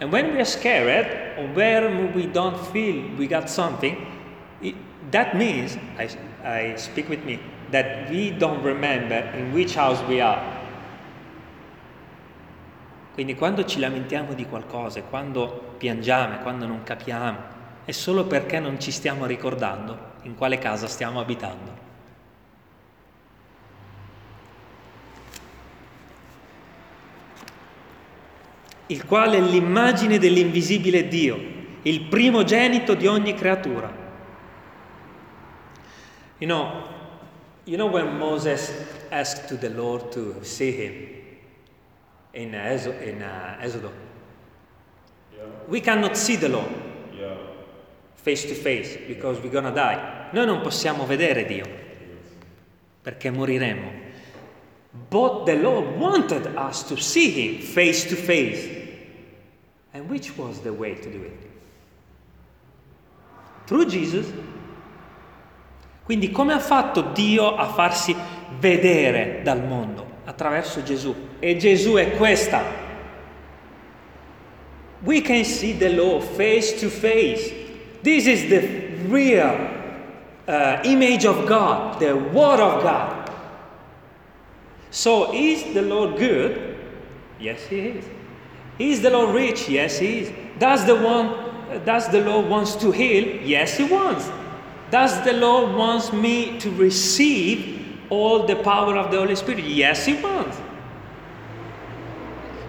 And 0.00 0.10
when 0.10 0.32
we 0.32 0.38
are 0.38 0.46
scared 0.46 1.36
or 1.36 1.52
when 1.52 2.14
we 2.14 2.26
don't 2.30 2.56
feel 2.72 3.14
we 3.18 3.26
got 3.26 3.50
something, 3.50 3.94
it, 4.62 4.74
that 5.10 5.36
means, 5.36 5.76
I, 5.98 6.08
I 6.42 6.76
speak 6.76 7.10
with 7.10 7.26
me, 7.26 7.38
that 7.72 8.08
we 8.08 8.30
don't 8.30 8.62
remember 8.62 9.16
in 9.36 9.52
which 9.52 9.74
house 9.74 10.00
we 10.08 10.22
are. 10.22 10.40
Quindi 13.12 13.34
quando 13.34 13.66
ci 13.66 13.80
lamentiamo 13.80 14.32
di 14.32 14.46
qualcosa, 14.46 15.02
quando 15.02 15.65
piangiamo, 15.76 16.38
quando 16.38 16.66
non 16.66 16.82
capiamo, 16.82 17.38
è 17.84 17.92
solo 17.92 18.24
perché 18.26 18.58
non 18.58 18.80
ci 18.80 18.90
stiamo 18.90 19.26
ricordando 19.26 20.14
in 20.22 20.34
quale 20.34 20.58
casa 20.58 20.86
stiamo 20.86 21.20
abitando. 21.20 21.84
il 28.88 29.04
quale 29.04 29.38
è 29.38 29.40
l'immagine 29.40 30.18
dell'invisibile 30.18 31.08
Dio, 31.08 31.36
il 31.82 32.02
primogenito 32.02 32.94
di 32.94 33.06
ogni 33.06 33.34
creatura. 33.34 34.04
You 36.38 36.48
know, 36.48 36.82
you 37.64 37.76
know 37.76 37.88
when 37.88 38.16
Moses 38.16 38.70
asked 39.10 39.48
to 39.48 39.56
the 39.56 39.70
Lord 39.70 40.10
to 40.12 40.44
see 40.44 40.70
him 40.70 40.92
in, 42.32 42.54
uh, 42.54 43.02
in 43.02 43.22
uh, 43.22 43.62
Exodus? 43.62 43.90
Yeah. 45.34 45.46
We 45.68 45.80
cannot 45.80 46.16
see 46.16 46.36
the 46.36 46.48
Lord 46.48 46.84
face 48.26 48.44
to 48.44 48.54
face 48.54 48.96
because 49.06 49.40
we're 49.40 49.52
gonna 49.52 49.70
die. 49.70 50.28
Noi 50.32 50.46
non 50.46 50.60
possiamo 50.60 51.06
vedere 51.06 51.46
Dio 51.46 51.64
perché 53.00 53.30
moriremo. 53.30 54.04
But 55.08 55.44
the 55.44 55.54
Lord 55.54 55.96
wanted 55.96 56.46
us 56.56 56.82
to 56.88 56.96
see 56.96 57.30
Him 57.30 57.60
face 57.60 58.08
to 58.08 58.16
face. 58.16 58.68
And 59.92 60.08
which 60.10 60.36
was 60.36 60.60
the 60.62 60.72
way 60.72 60.94
to 60.94 61.08
do 61.08 61.22
it? 61.22 61.38
Through 63.66 63.86
Jesus. 63.86 64.26
Quindi 66.02 66.32
come 66.32 66.52
ha 66.52 66.58
fatto 66.58 67.12
Dio 67.12 67.54
a 67.54 67.68
farsi 67.68 68.14
vedere 68.58 69.42
dal 69.44 69.62
mondo? 69.64 70.04
Attraverso 70.24 70.82
Gesù. 70.82 71.14
E 71.38 71.56
Gesù 71.56 71.94
è 71.94 72.16
questa. 72.16 72.85
We 75.04 75.20
can 75.20 75.44
see 75.44 75.72
the 75.72 75.90
Lord 75.90 76.24
face 76.24 76.80
to 76.80 76.90
face. 76.90 77.52
This 78.02 78.26
is 78.26 78.48
the 78.48 78.86
real 79.08 79.76
uh, 80.48 80.80
image 80.84 81.24
of 81.24 81.46
God, 81.46 82.00
the 82.00 82.16
Word 82.16 82.60
of 82.60 82.82
God. 82.82 83.32
So, 84.90 85.34
is 85.34 85.74
the 85.74 85.82
Lord 85.82 86.16
good? 86.16 86.78
Yes, 87.38 87.62
He 87.66 87.80
is. 87.80 88.04
Is 88.78 89.02
the 89.02 89.10
Lord 89.10 89.34
rich? 89.34 89.68
Yes, 89.68 89.98
He 89.98 90.20
is. 90.20 90.32
Does 90.58 90.86
the 90.86 90.96
one, 90.96 91.84
does 91.84 92.08
the 92.08 92.22
Lord 92.22 92.46
wants 92.46 92.76
to 92.76 92.90
heal? 92.90 93.42
Yes, 93.42 93.76
He 93.76 93.84
wants. 93.84 94.30
Does 94.90 95.22
the 95.24 95.32
Lord 95.32 95.74
wants 95.74 96.12
me 96.12 96.58
to 96.60 96.70
receive 96.70 97.98
all 98.08 98.46
the 98.46 98.56
power 98.56 98.96
of 98.96 99.10
the 99.10 99.18
Holy 99.18 99.36
Spirit? 99.36 99.64
Yes, 99.64 100.06
He 100.06 100.14
wants. 100.14 100.56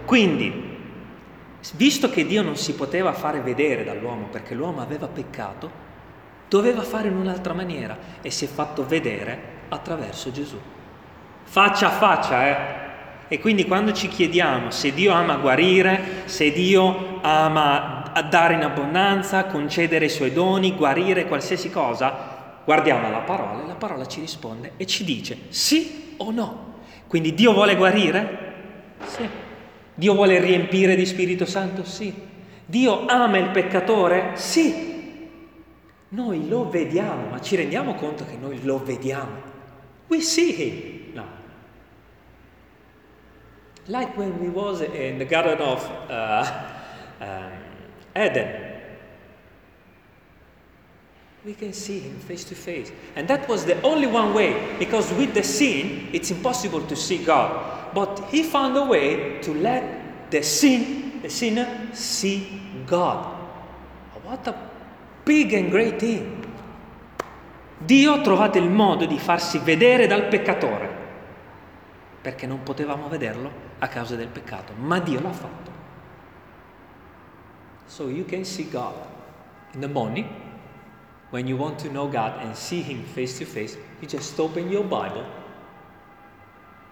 Quindi, 0.07 0.66
visto 1.75 2.09
che 2.09 2.25
Dio 2.25 2.41
non 2.41 2.55
si 2.55 2.73
poteva 2.73 3.13
fare 3.13 3.39
vedere 3.41 3.83
dall'uomo 3.83 4.27
perché 4.27 4.53
l'uomo 4.53 4.81
aveva 4.81 5.07
peccato, 5.07 5.85
doveva 6.47 6.81
fare 6.81 7.07
in 7.07 7.15
un'altra 7.15 7.53
maniera 7.53 7.97
e 8.21 8.29
si 8.29 8.45
è 8.45 8.47
fatto 8.47 8.85
vedere 8.85 9.55
attraverso 9.69 10.31
Gesù. 10.31 10.59
Faccia 11.43 11.87
a 11.87 11.91
faccia, 11.91 12.47
eh? 12.47 12.85
E 13.29 13.39
quindi 13.39 13.65
quando 13.65 13.91
ci 13.91 14.07
chiediamo 14.07 14.71
se 14.71 14.93
Dio 14.93 15.11
ama 15.11 15.35
guarire, 15.35 16.23
se 16.25 16.51
Dio 16.51 17.19
ama 17.21 18.11
dare 18.29 18.53
in 18.53 18.63
abbondanza, 18.63 19.45
concedere 19.45 20.05
i 20.05 20.09
suoi 20.09 20.31
doni, 20.31 20.75
guarire 20.75 21.27
qualsiasi 21.27 21.69
cosa, 21.69 22.61
guardiamo 22.63 23.09
la 23.09 23.19
parola 23.19 23.63
e 23.63 23.67
la 23.67 23.75
parola 23.75 24.05
ci 24.05 24.21
risponde 24.21 24.73
e 24.77 24.85
ci 24.85 25.03
dice 25.03 25.37
sì 25.49 26.15
o 26.17 26.31
no. 26.31 26.75
Quindi 27.07 27.33
Dio 27.33 27.51
vuole 27.53 27.75
guarire? 27.75 28.95
Sì. 29.05 29.46
Dio 29.97 30.13
vuole 30.13 30.39
riempire 30.39 30.95
di 30.95 31.07
Spirito 31.07 31.45
Santo? 31.45 31.83
Sì. 31.83 32.13
Dio 32.63 33.07
ama 33.07 33.39
il 33.39 33.49
peccatore? 33.49 34.33
Sì. 34.35 35.27
Noi 36.09 36.47
lo 36.47 36.69
vediamo, 36.69 37.29
ma 37.29 37.41
ci 37.41 37.55
rendiamo 37.55 37.95
conto 37.95 38.23
che 38.23 38.37
noi 38.39 38.63
lo 38.63 38.77
vediamo. 38.77 39.41
We 40.05 40.21
see 40.21 40.51
him. 40.51 41.13
No. 41.15 41.25
Like 43.85 44.15
when 44.15 44.39
we 44.39 44.49
was 44.49 44.81
in 44.81 45.17
the 45.17 45.25
Garden 45.25 45.59
of 45.61 45.89
uh, 46.09 46.45
um, 47.19 47.51
Eden. 48.15 48.65
We 51.43 51.55
can 51.55 51.73
see 51.73 51.99
him 51.99 52.19
face 52.19 52.43
to 52.49 52.55
face. 52.55 52.91
And 53.15 53.27
that 53.29 53.47
was 53.47 53.65
the 53.65 53.81
only 53.81 54.05
one 54.05 54.35
way, 54.35 54.75
because 54.77 55.11
with 55.13 55.33
the 55.33 55.43
sin, 55.43 56.09
it's 56.13 56.29
impossible 56.29 56.81
to 56.81 56.95
see 56.95 57.17
God. 57.17 57.86
But 57.97 58.29
he 58.29 58.43
found 58.43 58.77
a 58.77 58.83
way 58.83 59.39
to 59.41 59.53
let 59.55 60.29
the 60.29 60.43
sin, 60.43 61.19
the 61.23 61.29
sinner, 61.29 61.89
see 61.93 62.61
God. 62.85 63.25
What 64.23 64.47
a 64.47 64.53
big 65.25 65.51
and 65.55 65.71
great 65.71 65.97
thing. 65.97 66.45
Dio 67.79 68.13
ha 68.13 68.21
trovato 68.21 68.59
il 68.59 68.69
modo 68.69 69.07
di 69.07 69.17
farsi 69.17 69.57
vedere 69.57 70.05
dal 70.05 70.27
peccatore, 70.27 70.95
perché 72.21 72.45
non 72.45 72.61
potevamo 72.61 73.07
vederlo 73.07 73.49
a 73.79 73.87
causa 73.87 74.15
del 74.15 74.27
peccato, 74.27 74.73
ma 74.77 74.99
Dio 74.99 75.19
l'ha 75.19 75.33
fatto. 75.33 75.71
So 77.87 78.09
you 78.09 78.25
can 78.25 78.45
see 78.45 78.69
God 78.69 78.93
in 79.73 79.79
the 79.79 79.87
morning 79.87 80.27
when 81.31 81.47
you 81.47 81.57
want 81.57 81.79
to 81.79 81.89
know 81.89 82.07
God 82.07 82.43
and 82.43 82.55
see 82.55 82.83
Him 82.83 83.03
face 83.03 83.39
to 83.39 83.45
face, 83.45 83.75
you 84.01 84.07
just 84.07 84.39
open 84.39 84.69
your 84.69 84.83
Bible 84.83 85.25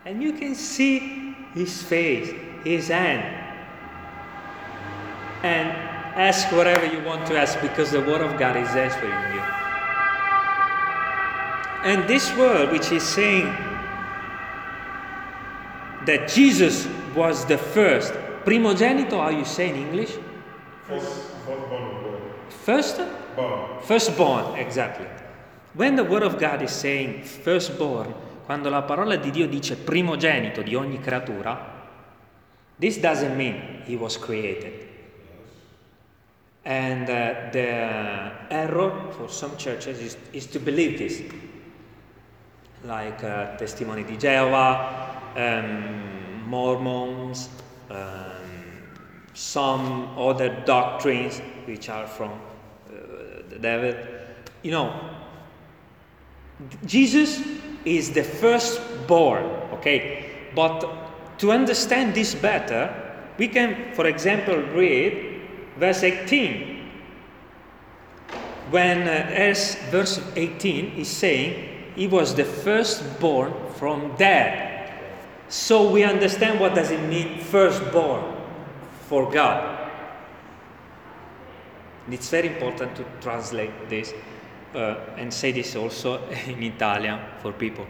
and 0.06 0.22
you 0.22 0.34
can 0.34 0.54
see 0.54 1.36
His 1.54 1.82
face, 1.82 2.32
His 2.64 2.88
hand, 2.90 3.24
and 5.44 5.70
ask 6.16 6.52
whatever 6.52 6.86
you 6.86 7.04
want 7.04 7.26
to 7.28 7.38
ask 7.38 7.60
because 7.60 7.92
the 7.92 8.02
Word 8.02 8.22
of 8.22 8.40
God 8.40 8.56
is 8.56 8.70
answering 8.70 9.34
you. 9.34 9.42
And 11.86 12.08
this 12.08 12.36
word, 12.36 12.72
which 12.72 12.92
is 12.92 13.04
saying 13.04 13.46
that 16.06 16.28
Jesus 16.28 16.88
was 17.16 17.46
the 17.46 17.60
first, 17.60 18.12
primogenito, 18.44 19.12
how 19.12 19.30
you 19.30 19.46
say 19.46 19.70
in 19.70 19.76
English? 19.76 20.18
First, 20.88 21.30
firstborn. 21.46 22.22
First, 22.50 23.02
born. 23.36 23.82
firstborn, 23.84 24.56
exactly. 24.56 25.06
When 25.76 25.96
the 25.96 26.04
word 26.04 26.24
of 26.24 26.40
God 26.40 26.64
is 26.64 26.72
saying 26.72 27.24
firstborn, 27.24 28.16
quando 28.46 28.70
la 28.70 28.84
parola 28.84 29.16
di 29.16 29.32
Dio 29.32 29.48
dice 29.48 29.76
primogenito 29.76 30.62
di 30.62 30.76
ogni 30.76 31.00
creatura, 31.00 31.74
this 32.80 33.00
doesn't 33.00 33.36
mean 33.36 33.82
he 33.86 33.96
was 33.96 34.20
created. 34.20 34.88
And 36.64 37.10
uh, 37.10 37.52
the 37.52 38.32
error 38.50 39.12
for 39.12 39.30
some 39.30 39.56
churches 39.58 40.00
is, 40.00 40.18
is 40.32 40.48
to 40.48 40.60
believe 40.60 40.98
this, 40.98 41.22
like 42.84 43.24
uh, 43.24 43.56
Testimony 43.56 44.04
di 44.04 44.18
Jehovah, 44.18 45.34
um, 45.36 46.44
Mormons, 46.48 47.50
um, 47.90 48.86
some 49.34 50.18
other 50.18 50.50
doctrines 50.66 51.42
which 51.66 51.90
are 51.90 52.08
from 52.08 52.32
uh, 52.32 53.42
the 53.50 53.60
devil. 53.60 53.94
You 54.64 54.72
know, 54.72 54.94
Jesus 56.86 57.42
is 57.86 58.12
the 58.12 58.24
firstborn, 58.24 59.46
okay? 59.74 60.50
But 60.56 61.38
to 61.40 61.52
understand 61.52 62.16
this 62.16 62.34
better, 62.34 62.94
we 63.38 63.48
can, 63.48 63.94
for 63.94 64.08
example, 64.08 64.58
read 64.58 65.42
verse 65.78 66.04
18. 66.04 66.90
When 68.72 69.04
uh, 69.04 69.12
as 69.12 69.76
verse 69.92 70.20
18 70.36 70.98
is 70.98 71.08
saying, 71.08 71.94
he 71.96 72.08
was 72.08 72.36
the 72.36 72.44
firstborn 72.44 73.54
from 73.76 74.16
dead. 74.18 74.92
So 75.48 75.90
we 75.90 76.04
understand 76.04 76.60
what 76.60 76.74
does 76.74 76.92
it 76.92 77.02
mean 77.08 77.40
firstborn 77.40 78.36
for 79.08 79.32
God. 79.32 79.92
It's 82.10 82.30
very 82.30 82.48
important 82.48 82.96
to 82.96 83.06
translate 83.22 83.90
this 83.90 84.14
uh, 84.76 85.20
and 85.20 85.32
say 85.32 85.52
this 85.52 85.76
also 85.76 86.28
in 86.46 86.62
Italian 86.62 87.20
for 87.40 87.54
people. 87.54 87.86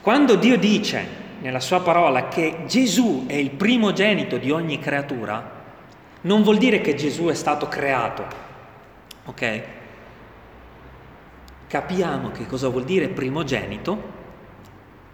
Quando 0.00 0.36
Dio 0.36 0.56
dice 0.56 1.24
nella 1.40 1.60
sua 1.60 1.80
parola 1.80 2.28
che 2.28 2.64
Gesù 2.66 3.24
è 3.26 3.34
il 3.34 3.50
primogenito 3.50 4.36
di 4.36 4.50
ogni 4.50 4.78
creatura, 4.78 5.54
non 6.22 6.42
vuol 6.42 6.58
dire 6.58 6.80
che 6.80 6.94
Gesù 6.94 7.26
è 7.26 7.34
stato 7.34 7.68
creato, 7.68 8.24
ok? 9.24 9.62
Capiamo 11.66 12.30
che 12.30 12.46
cosa 12.46 12.68
vuol 12.68 12.84
dire 12.84 13.08
primogenito 13.08 14.14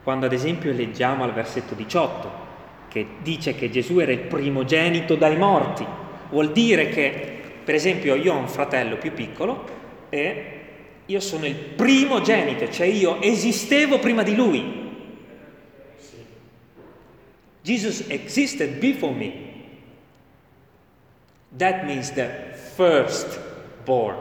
quando 0.03 0.27
ad 0.27 0.33
esempio 0.33 0.73
leggiamo 0.73 1.25
al 1.25 1.33
versetto 1.33 1.75
18 1.75 2.51
che 2.89 3.07
dice 3.23 3.55
che 3.55 3.71
Gesù 3.71 3.99
era 4.01 4.13
il 4.13 4.21
primogenito 4.21 5.15
dai 5.15 5.37
morti. 5.37 5.87
Vuol 6.29 6.53
dire 6.53 6.89
che, 6.91 7.41
per 7.65 7.75
esempio, 7.75 8.15
io 8.15 8.35
ho 8.35 8.37
un 8.37 8.49
fratello 8.49 8.97
più 8.97 9.13
piccolo 9.15 9.65
e 10.11 10.62
io 11.07 11.21
sono 11.21 11.47
il 11.47 11.55
primogenito, 11.55 12.71
cioè 12.71 12.87
io 12.87 13.21
esistevo 13.21 13.99
prima 13.99 14.23
di 14.23 14.35
lui. 14.35 14.81
Jesus 17.63 18.05
existed 18.09 18.79
before 18.79 19.15
me. 19.15 19.51
That 21.59 21.85
means 21.85 22.13
the 22.13 22.55
firstborn. 22.77 24.17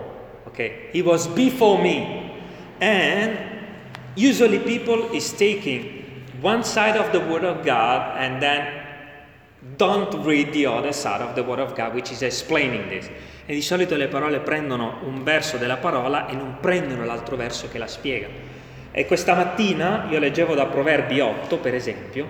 Okay, 0.47 0.89
he 0.91 1.01
was 1.01 1.27
before 1.27 1.81
me. 1.81 2.31
And 2.79 3.37
usually 4.15 4.59
people 4.59 5.09
is 5.13 5.31
taking 5.31 6.23
one 6.41 6.63
side 6.63 6.97
of 6.97 7.11
the 7.11 7.19
word 7.19 7.43
of 7.43 7.63
God 7.63 8.17
and 8.17 8.41
then 8.41 8.81
don't 9.77 10.25
read 10.25 10.51
the 10.53 10.65
other 10.65 10.91
side 10.91 11.21
of 11.21 11.35
the 11.35 11.43
word 11.43 11.59
of 11.59 11.75
God, 11.75 11.93
which 11.93 12.11
is 12.11 12.21
explaining 12.21 12.89
this. 12.89 13.09
E 13.51 13.53
di 13.53 13.61
solito 13.61 13.97
le 13.97 14.07
parole 14.07 14.39
prendono 14.39 14.99
un 15.03 15.25
verso 15.25 15.57
della 15.57 15.75
parola 15.75 16.25
e 16.25 16.35
non 16.35 16.59
prendono 16.61 17.03
l'altro 17.03 17.35
verso 17.35 17.67
che 17.67 17.77
la 17.77 17.85
spiega. 17.85 18.27
E 18.91 19.05
questa 19.05 19.33
mattina 19.35 20.05
io 20.09 20.19
leggevo 20.19 20.55
da 20.55 20.67
Proverbi 20.67 21.19
8, 21.19 21.57
per 21.57 21.75
esempio, 21.75 22.29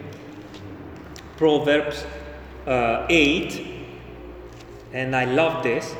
Proverbs 1.36 2.04
uh, 2.64 3.04
8, 3.08 3.62
and 4.94 5.14
I 5.14 5.32
love 5.32 5.62
this 5.62 5.96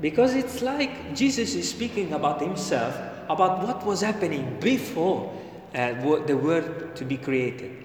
because 0.00 0.36
it's 0.36 0.60
like 0.60 1.12
Jesus 1.14 1.54
is 1.54 1.68
speaking 1.68 2.12
about 2.12 2.40
himself, 2.40 2.98
about 3.28 3.62
what 3.62 3.84
was 3.84 4.02
happening 4.02 4.58
before 4.58 5.30
uh, 5.72 5.92
the 6.26 6.34
world 6.34 6.96
to 6.96 7.04
be 7.04 7.16
created. 7.16 7.79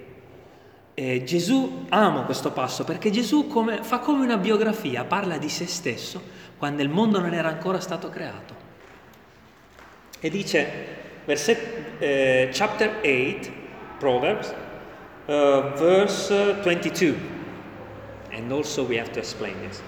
Eh, 0.97 1.23
Gesù, 1.25 1.85
amo 1.89 2.23
questo 2.23 2.51
passo 2.51 2.85
perché 2.85 3.11
Gesù 3.11 3.47
come, 3.47 3.83
fa 3.83 3.99
come 3.99 4.23
una 4.23 4.37
biografia, 4.37 5.03
parla 5.03 5.37
di 5.37 5.49
se 5.49 5.67
stesso 5.67 6.21
quando 6.57 6.81
il 6.81 6.87
mondo 6.89 7.19
non 7.19 7.33
era 7.33 7.49
ancora 7.49 7.81
stato 7.81 8.09
creato. 8.09 8.55
E 10.21 10.29
dice, 10.29 10.67
verset, 11.25 11.99
eh, 11.99 12.49
chapter 12.53 13.01
8, 13.03 13.51
Proverbs, 13.99 14.53
uh, 15.25 15.73
verse 15.77 16.53
22, 16.63 17.15
and 18.31 18.49
also 18.51 18.83
we 18.83 18.97
have 18.97 19.11
to 19.11 19.19
explain 19.19 19.55
this. 19.67 19.81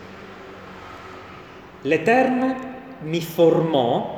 L'Eterno 1.83 2.75
mi 2.99 3.21
formò, 3.21 4.17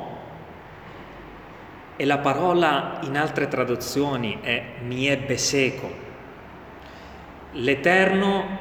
e 1.96 2.04
la 2.06 2.16
parola 2.16 2.98
in 3.02 3.16
altre 3.16 3.46
traduzioni 3.46 4.38
è 4.40 4.76
mi 4.82 5.06
ebbe 5.06 5.36
seco. 5.36 6.09
L'Eterno, 7.52 8.58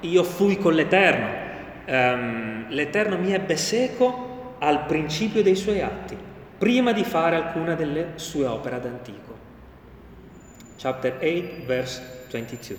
io 0.00 0.24
fui 0.24 0.58
con 0.58 0.74
l'Eterno. 0.74 1.40
Um, 1.86 2.66
L'Eterno 2.68 3.18
mi 3.18 3.32
ebbe 3.32 3.56
seco 3.56 4.56
al 4.58 4.86
principio 4.86 5.42
dei 5.42 5.56
suoi 5.56 5.80
atti, 5.80 6.16
prima 6.58 6.92
di 6.92 7.04
fare 7.04 7.36
alcuna 7.36 7.74
delle 7.74 8.12
sue 8.16 8.46
opere 8.46 8.76
ad 8.76 8.86
antico. 8.86 9.38
Chapter 10.76 11.18
8, 11.20 11.64
verse 11.66 12.26
22. 12.28 12.78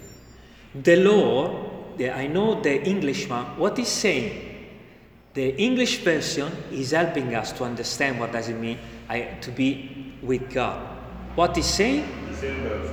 The 0.72 0.96
Lord, 0.98 2.00
I 2.00 2.28
know 2.28 2.60
the 2.60 2.82
Englishman, 2.84 3.46
what 3.58 3.78
he's 3.78 3.88
saying 3.88 4.52
The 5.34 5.56
English 5.58 6.04
version 6.04 6.52
is 6.72 6.92
helping 6.92 7.34
us 7.34 7.52
to 7.54 7.64
understand 7.64 8.20
what 8.20 8.32
does 8.32 8.50
it 8.50 8.60
mean 8.60 8.78
I, 9.10 9.36
to 9.42 9.50
be 9.50 10.14
with 10.22 10.54
God. 10.54 10.80
What 11.34 11.56
he's 11.56 11.66
saying? 11.66 12.06
That 12.40 12.86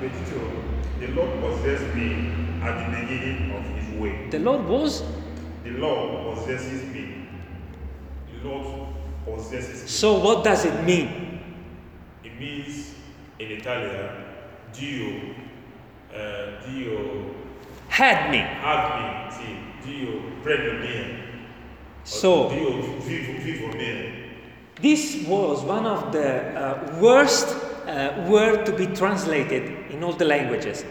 22, 0.00 0.61
the 1.02 1.08
Lord 1.14 1.30
possessed 1.40 1.94
me 1.94 2.30
at 2.62 2.78
the 2.78 3.00
beginning 3.00 3.50
of 3.52 3.64
his 3.76 4.00
way. 4.00 4.28
The 4.30 4.38
Lord 4.38 4.64
was. 4.66 5.02
The 5.64 5.70
Lord 5.70 6.36
possesses 6.36 6.84
me. 6.92 7.26
The 8.32 8.48
Lord 8.48 8.88
possesses 9.24 9.82
me. 9.82 9.88
So 9.88 10.18
what 10.20 10.44
does 10.44 10.64
it 10.64 10.84
mean? 10.84 11.40
It 12.24 12.38
means 12.38 12.94
in 13.38 13.50
Italian, 13.52 14.10
Dio, 14.72 15.34
uh, 16.14 16.64
Dio 16.66 17.34
Had 17.88 18.30
me. 18.30 18.38
had 18.38 18.82
me, 18.96 19.36
sì, 19.36 19.56
Dio 19.84 20.22
prende 20.42 20.80
me. 20.80 21.18
So 22.04 22.48
Dio 22.48 22.80
vivo, 23.00 23.38
vivo 23.42 23.68
me. 23.76 24.14
this 24.80 25.26
was 25.28 25.62
one 25.62 25.84
of 25.86 26.10
the 26.12 26.58
uh, 26.58 26.98
worst 27.00 27.54
uh, 27.86 28.28
word 28.28 28.64
to 28.66 28.72
be 28.72 28.86
translated 28.86 29.90
in 29.90 30.02
all 30.02 30.12
the 30.12 30.24
languages. 30.24 30.84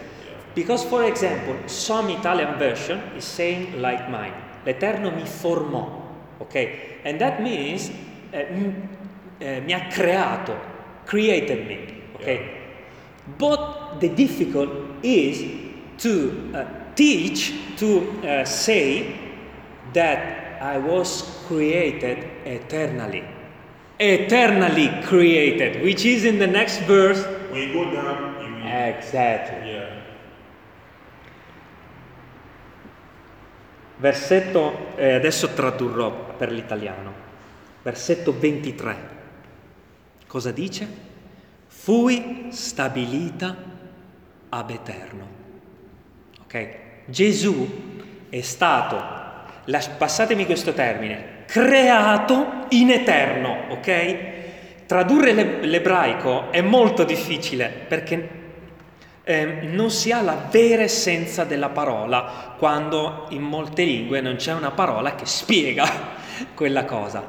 Because, 0.54 0.84
for 0.84 1.04
example, 1.04 1.56
some 1.66 2.10
Italian 2.10 2.58
version 2.58 2.98
is 3.16 3.24
saying 3.24 3.80
like 3.80 4.10
mine, 4.10 4.34
l'Eterno 4.66 5.10
mi 5.10 5.22
formò, 5.22 6.02
okay? 6.40 7.00
And 7.04 7.18
that 7.20 7.42
means 7.42 7.90
uh, 8.32 8.36
m- 8.36 8.88
uh, 9.40 9.60
mi 9.64 9.72
ha 9.72 9.88
creato, 9.88 10.58
created 11.06 11.66
me, 11.66 12.02
okay? 12.16 12.58
But 13.38 14.00
the 14.00 14.08
difficult 14.08 14.70
is 15.02 15.42
to 15.98 16.50
uh, 16.54 16.64
teach, 16.94 17.54
to 17.78 18.20
uh, 18.22 18.44
say 18.44 19.16
that 19.94 20.60
I 20.60 20.78
was 20.78 21.22
created 21.46 22.24
eternally. 22.44 23.24
Eternally 24.02 25.00
created, 25.02 25.80
which 25.84 26.04
is 26.04 26.24
in 26.24 26.38
the 26.38 26.46
next 26.46 26.80
verse. 26.86 27.24
When 27.50 27.68
you 27.68 27.72
go 27.72 27.84
down, 27.92 28.34
you. 28.40 28.68
Exactly. 28.68 29.70
Yeah. 29.70 30.00
Versetto, 33.98 34.96
eh, 34.96 35.12
adesso 35.12 35.50
tradurrò 35.50 36.34
per 36.36 36.50
l'italiano. 36.50 37.12
Versetto 37.82 38.36
23. 38.36 38.96
Cosa 40.26 40.50
dice? 40.50 40.88
Fui 41.68 42.48
stabilita 42.50 43.56
ab 44.48 44.70
eterno. 44.70 45.28
Ok? 46.42 46.76
Gesù 47.04 47.68
è 48.28 48.40
stato, 48.40 49.00
passatemi 49.96 50.46
questo 50.46 50.72
termine, 50.72 51.31
creato 51.52 52.64
in 52.70 52.90
eterno, 52.90 53.64
ok? 53.68 54.16
Tradurre 54.86 55.34
l'e- 55.34 55.66
l'ebraico 55.66 56.50
è 56.50 56.62
molto 56.62 57.04
difficile 57.04 57.68
perché 57.68 58.28
eh, 59.22 59.44
non 59.64 59.90
si 59.90 60.10
ha 60.12 60.22
la 60.22 60.48
vera 60.50 60.80
essenza 60.80 61.44
della 61.44 61.68
parola 61.68 62.54
quando 62.56 63.26
in 63.28 63.42
molte 63.42 63.84
lingue 63.84 64.22
non 64.22 64.36
c'è 64.36 64.54
una 64.54 64.70
parola 64.70 65.14
che 65.14 65.26
spiega 65.26 65.86
quella 66.56 66.86
cosa. 66.86 67.22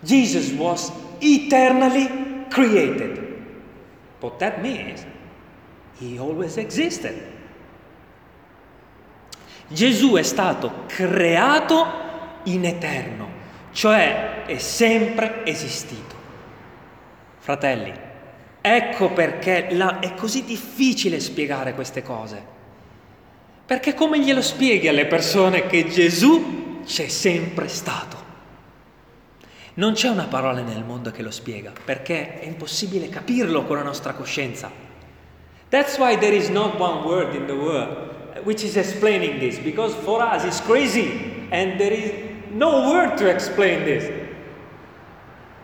Jesus 0.00 0.52
was 0.52 0.90
eternally 1.18 2.46
created. 2.48 3.42
What 4.20 4.38
that 4.38 4.56
means, 4.62 5.04
he 5.98 6.16
always 6.18 6.56
existed. 6.56 7.28
Gesù 9.68 10.14
è 10.14 10.22
stato 10.22 10.84
creato 10.86 11.86
in 12.44 12.64
eterno, 12.64 13.29
cioè 13.72 14.44
è 14.46 14.58
sempre 14.58 15.44
esistito. 15.44 16.14
Fratelli, 17.38 17.92
ecco 18.60 19.10
perché 19.10 19.68
la, 19.70 19.98
è 19.98 20.14
così 20.14 20.44
difficile 20.44 21.20
spiegare 21.20 21.74
queste 21.74 22.02
cose. 22.02 22.58
Perché 23.66 23.94
come 23.94 24.20
glielo 24.20 24.42
spieghi 24.42 24.88
alle 24.88 25.06
persone 25.06 25.66
che 25.66 25.88
Gesù 25.88 26.82
c'è 26.84 27.08
sempre 27.08 27.68
stato? 27.68 28.28
Non 29.74 29.92
c'è 29.92 30.08
una 30.08 30.26
parola 30.26 30.60
nel 30.60 30.84
mondo 30.84 31.10
che 31.10 31.22
lo 31.22 31.30
spiega, 31.30 31.72
perché 31.84 32.40
è 32.40 32.46
impossibile 32.46 33.08
capirlo 33.08 33.64
con 33.64 33.76
la 33.76 33.82
nostra 33.84 34.12
coscienza. 34.12 34.70
That's 35.68 35.96
why 35.98 36.18
there 36.18 36.34
is 36.34 36.48
not 36.48 36.78
one 36.78 37.04
word 37.04 37.34
in 37.34 37.46
the 37.46 37.52
world 37.52 38.10
which 38.44 38.64
is 38.64 38.76
explaining 38.76 39.38
this 39.38 39.58
because 39.58 39.94
for 40.04 40.22
us 40.22 40.44
it's 40.44 40.60
crazy 40.60 41.46
and 41.50 41.78
there 41.78 41.92
is 41.92 42.29
no 42.50 42.90
word 42.90 43.16
to 43.18 43.28
explain 43.28 43.84
this. 43.84 44.28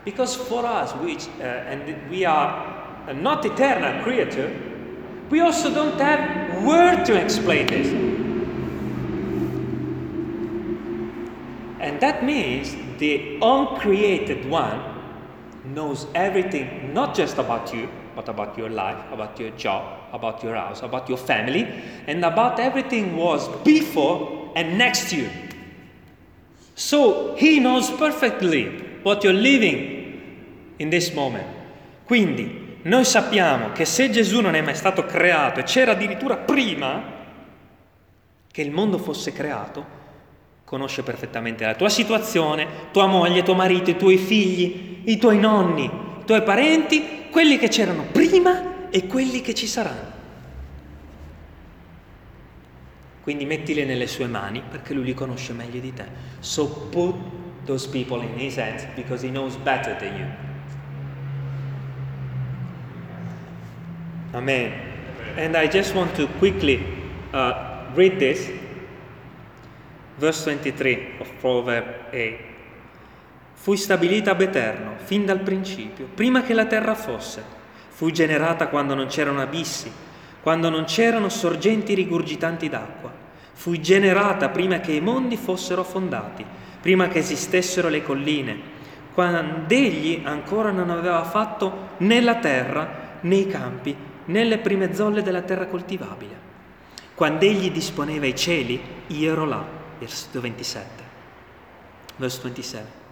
Because 0.05 0.35
for 0.35 0.65
us, 0.65 0.93
which 0.95 1.27
uh, 1.39 1.43
and 1.43 2.09
we 2.09 2.23
are 2.25 3.13
not 3.13 3.45
eternal 3.45 4.03
creature, 4.03 4.53
we 5.29 5.41
also 5.41 5.73
don't 5.73 5.99
have 5.99 6.63
word 6.63 7.05
to 7.05 7.21
explain 7.21 7.67
this. 7.67 7.87
And 11.79 11.99
that 11.99 12.23
means 12.23 12.75
the 12.99 13.37
uncreated 13.41 14.49
one 14.49 14.81
knows 15.65 16.07
everything, 16.15 16.93
not 16.93 17.15
just 17.15 17.37
about 17.37 17.73
you, 17.73 17.89
but 18.15 18.29
about 18.29 18.57
your 18.57 18.69
life, 18.69 18.97
about 19.11 19.39
your 19.39 19.51
job, 19.51 19.99
about 20.11 20.41
your 20.43 20.55
house, 20.55 20.81
about 20.81 21.07
your 21.07 21.17
family, 21.17 21.67
and 22.07 22.23
about 22.25 22.59
everything 22.59 23.15
was 23.15 23.47
before 23.63 24.51
and 24.55 24.77
next 24.77 25.09
to 25.09 25.17
you. 25.17 25.29
So 26.77 27.33
he 27.35 27.57
knows 27.57 27.89
perfectly 27.89 28.99
what 29.01 29.23
you're 29.23 29.35
living 29.35 30.75
in 30.77 30.89
this 30.89 31.11
moment. 31.11 31.47
Quindi 32.05 32.77
noi 32.83 33.03
sappiamo 33.03 33.71
che 33.71 33.83
se 33.83 34.11
Gesù 34.11 34.41
non 34.41 34.53
è 34.53 34.61
mai 34.61 34.75
stato 34.75 35.03
creato 35.03 35.59
e 35.59 35.63
c'era 35.63 35.93
addirittura 35.93 36.37
prima 36.37 37.15
che 38.51 38.61
il 38.61 38.69
mondo 38.69 38.99
fosse 38.99 39.33
creato, 39.33 39.83
conosce 40.65 41.01
perfettamente 41.01 41.65
la 41.65 41.73
tua 41.73 41.89
situazione, 41.89 42.67
tua 42.91 43.07
moglie, 43.07 43.41
tuo 43.41 43.55
marito, 43.55 43.89
i 43.89 43.97
tuoi 43.97 44.17
figli, 44.17 45.01
i 45.05 45.17
tuoi 45.17 45.39
nonni, 45.39 45.85
i 45.85 46.25
tuoi 46.25 46.43
parenti 46.43 47.25
quelli 47.31 47.57
che 47.57 47.69
c'erano 47.69 48.03
prima 48.11 48.87
e 48.91 49.07
quelli 49.07 49.41
che 49.41 49.55
ci 49.55 49.65
saranno. 49.65 50.16
Quindi 53.27 53.43
mettili 53.43 53.83
nelle 53.83 54.07
sue 54.07 54.25
mani 54.25 54.63
perché 54.65 54.93
lui 54.93 55.03
li 55.03 55.13
conosce 55.13 55.51
meglio 55.51 55.81
di 55.81 55.93
te. 55.93 56.05
So 56.39 56.65
put 56.65 57.13
those 57.65 57.85
people 57.89 58.23
in 58.23 58.39
his 58.39 58.55
hands 58.55 58.85
because 58.95 59.21
he 59.21 59.29
knows 59.29 59.57
better 59.57 59.97
than 59.97 60.15
you. 60.15 60.27
Amen. 64.31 64.71
And 65.35 65.57
I 65.57 65.67
just 65.67 65.93
want 65.93 66.15
to 66.15 66.29
quickly 66.37 66.81
uh, 67.33 67.83
read 67.95 68.17
this. 68.17 68.49
Verse 70.17 70.43
23 70.43 71.17
of 71.19 71.29
Proverbs 71.41 72.13
8. 72.13 72.37
Fui 73.55 73.75
stabilita 73.75 74.31
ab 74.31 74.39
eterno, 74.39 74.93
fin 75.03 75.25
dal 75.25 75.41
principio, 75.41 76.07
prima 76.15 76.43
che 76.43 76.53
la 76.53 76.65
terra 76.65 76.95
fosse. 76.95 77.43
Fui 77.89 78.13
generata 78.13 78.69
quando 78.69 78.93
non 78.93 79.07
c'erano 79.07 79.41
abissi, 79.41 79.91
quando 80.41 80.69
non 80.69 80.85
c'erano 80.85 81.29
sorgenti 81.29 81.93
rigurgitanti 81.93 82.69
d'acqua. 82.69 83.11
Fui 83.53 83.81
generata 83.81 84.49
prima 84.49 84.79
che 84.79 84.91
i 84.91 85.01
mondi 85.01 85.35
fossero 85.35 85.83
fondati, 85.83 86.45
prima 86.79 87.07
che 87.07 87.19
esistessero 87.19 87.89
le 87.89 88.03
colline, 88.03 88.75
quando 89.13 89.73
egli 89.73 90.21
ancora 90.23 90.71
non 90.71 90.89
aveva 90.89 91.23
fatto 91.23 91.89
né 91.97 92.21
la 92.21 92.35
terra 92.35 93.19
né 93.21 93.35
i 93.35 93.47
campi 93.47 93.95
né 94.25 94.43
le 94.43 94.59
prime 94.59 94.93
zolle 94.93 95.23
della 95.23 95.41
terra 95.41 95.65
coltivabile. 95.65 96.45
Quando 97.15 97.45
egli 97.45 97.71
disponeva 97.71 98.27
i 98.27 98.35
cieli, 98.35 98.79
io 99.07 99.31
ero 99.31 99.45
là. 99.45 99.65
Versetto 99.97 100.39
27. 100.39 101.03
Verso 102.17 102.41
27 102.43 103.05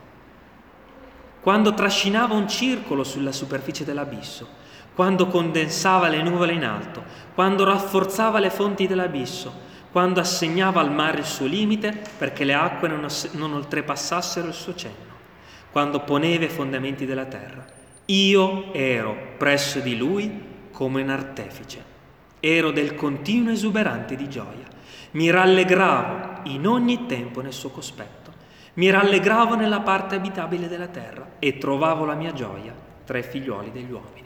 quando 1.45 1.75
trascinava 1.75 2.33
un 2.33 2.49
circolo 2.49 3.03
sulla 3.03 3.31
superficie 3.31 3.85
dell'abisso, 3.85 4.47
quando 4.95 5.27
condensava 5.27 6.07
le 6.07 6.23
nuvole 6.23 6.53
in 6.53 6.63
alto, 6.63 7.03
quando 7.35 7.63
rafforzava 7.63 8.39
le 8.39 8.49
fonti 8.49 8.87
dell'abisso, 8.87 9.53
quando 9.91 10.19
assegnava 10.19 10.81
al 10.81 10.91
mare 10.91 11.19
il 11.19 11.25
suo 11.25 11.45
limite 11.45 12.01
perché 12.17 12.43
le 12.43 12.53
acque 12.53 12.87
non, 12.87 13.05
non 13.31 13.53
oltrepassassero 13.53 14.47
il 14.47 14.53
suo 14.53 14.73
cenno, 14.73 15.13
quando 15.71 15.99
poneva 15.99 16.45
i 16.45 16.49
fondamenti 16.49 17.05
della 17.05 17.25
terra. 17.25 17.65
Io 18.05 18.73
ero 18.73 19.15
presso 19.37 19.79
di 19.79 19.97
lui 19.97 20.53
come 20.71 21.01
un 21.01 21.09
artefice, 21.09 21.83
ero 22.39 22.71
del 22.71 22.95
continuo 22.95 23.51
esuberante 23.51 24.15
di 24.15 24.29
gioia, 24.29 24.65
mi 25.11 25.29
rallegravo 25.29 26.49
in 26.49 26.65
ogni 26.65 27.05
tempo 27.05 27.41
nel 27.41 27.53
suo 27.53 27.69
cospetto 27.69 28.25
mi 28.75 28.89
rallegravo 28.89 29.55
nella 29.55 29.79
parte 29.79 30.15
abitabile 30.15 30.67
della 30.67 30.87
terra 30.87 31.35
e 31.39 31.57
trovavo 31.57 32.03
la 32.03 32.13
mia 32.13 32.33
gioia 32.33 32.73
tra 33.05 33.17
i 33.17 33.23
figliuoli 33.23 33.71
degli 33.71 33.91
uomini. 33.91 34.24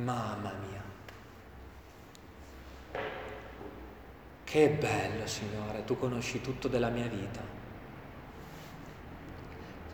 Mamma 0.00 0.52
mia. 0.68 0.82
Che 4.44 4.68
bello, 4.68 5.26
Signore, 5.26 5.84
tu 5.84 5.98
conosci 5.98 6.40
tutto 6.40 6.68
della 6.68 6.88
mia 6.88 7.06
vita. 7.06 7.40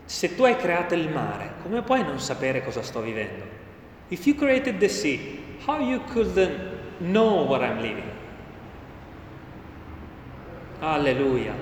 Se 0.05 0.35
tu 0.35 0.43
hai 0.43 0.57
creato 0.57 0.95
il 0.95 1.09
mare, 1.09 1.53
come 1.61 1.81
puoi 1.81 2.03
non 2.03 2.19
sapere 2.19 2.63
cosa 2.63 2.81
sto 2.81 2.99
vivendo? 3.01 3.45
If 4.09 4.25
you 4.25 4.35
created 4.35 4.79
the 4.79 4.89
sea, 4.89 5.19
how 5.65 5.79
you 5.79 6.03
couldn't 6.11 6.97
know 6.97 7.45
what 7.45 7.61
I'm 7.61 7.79
living? 7.79 8.11
Alleluia. 10.79 11.53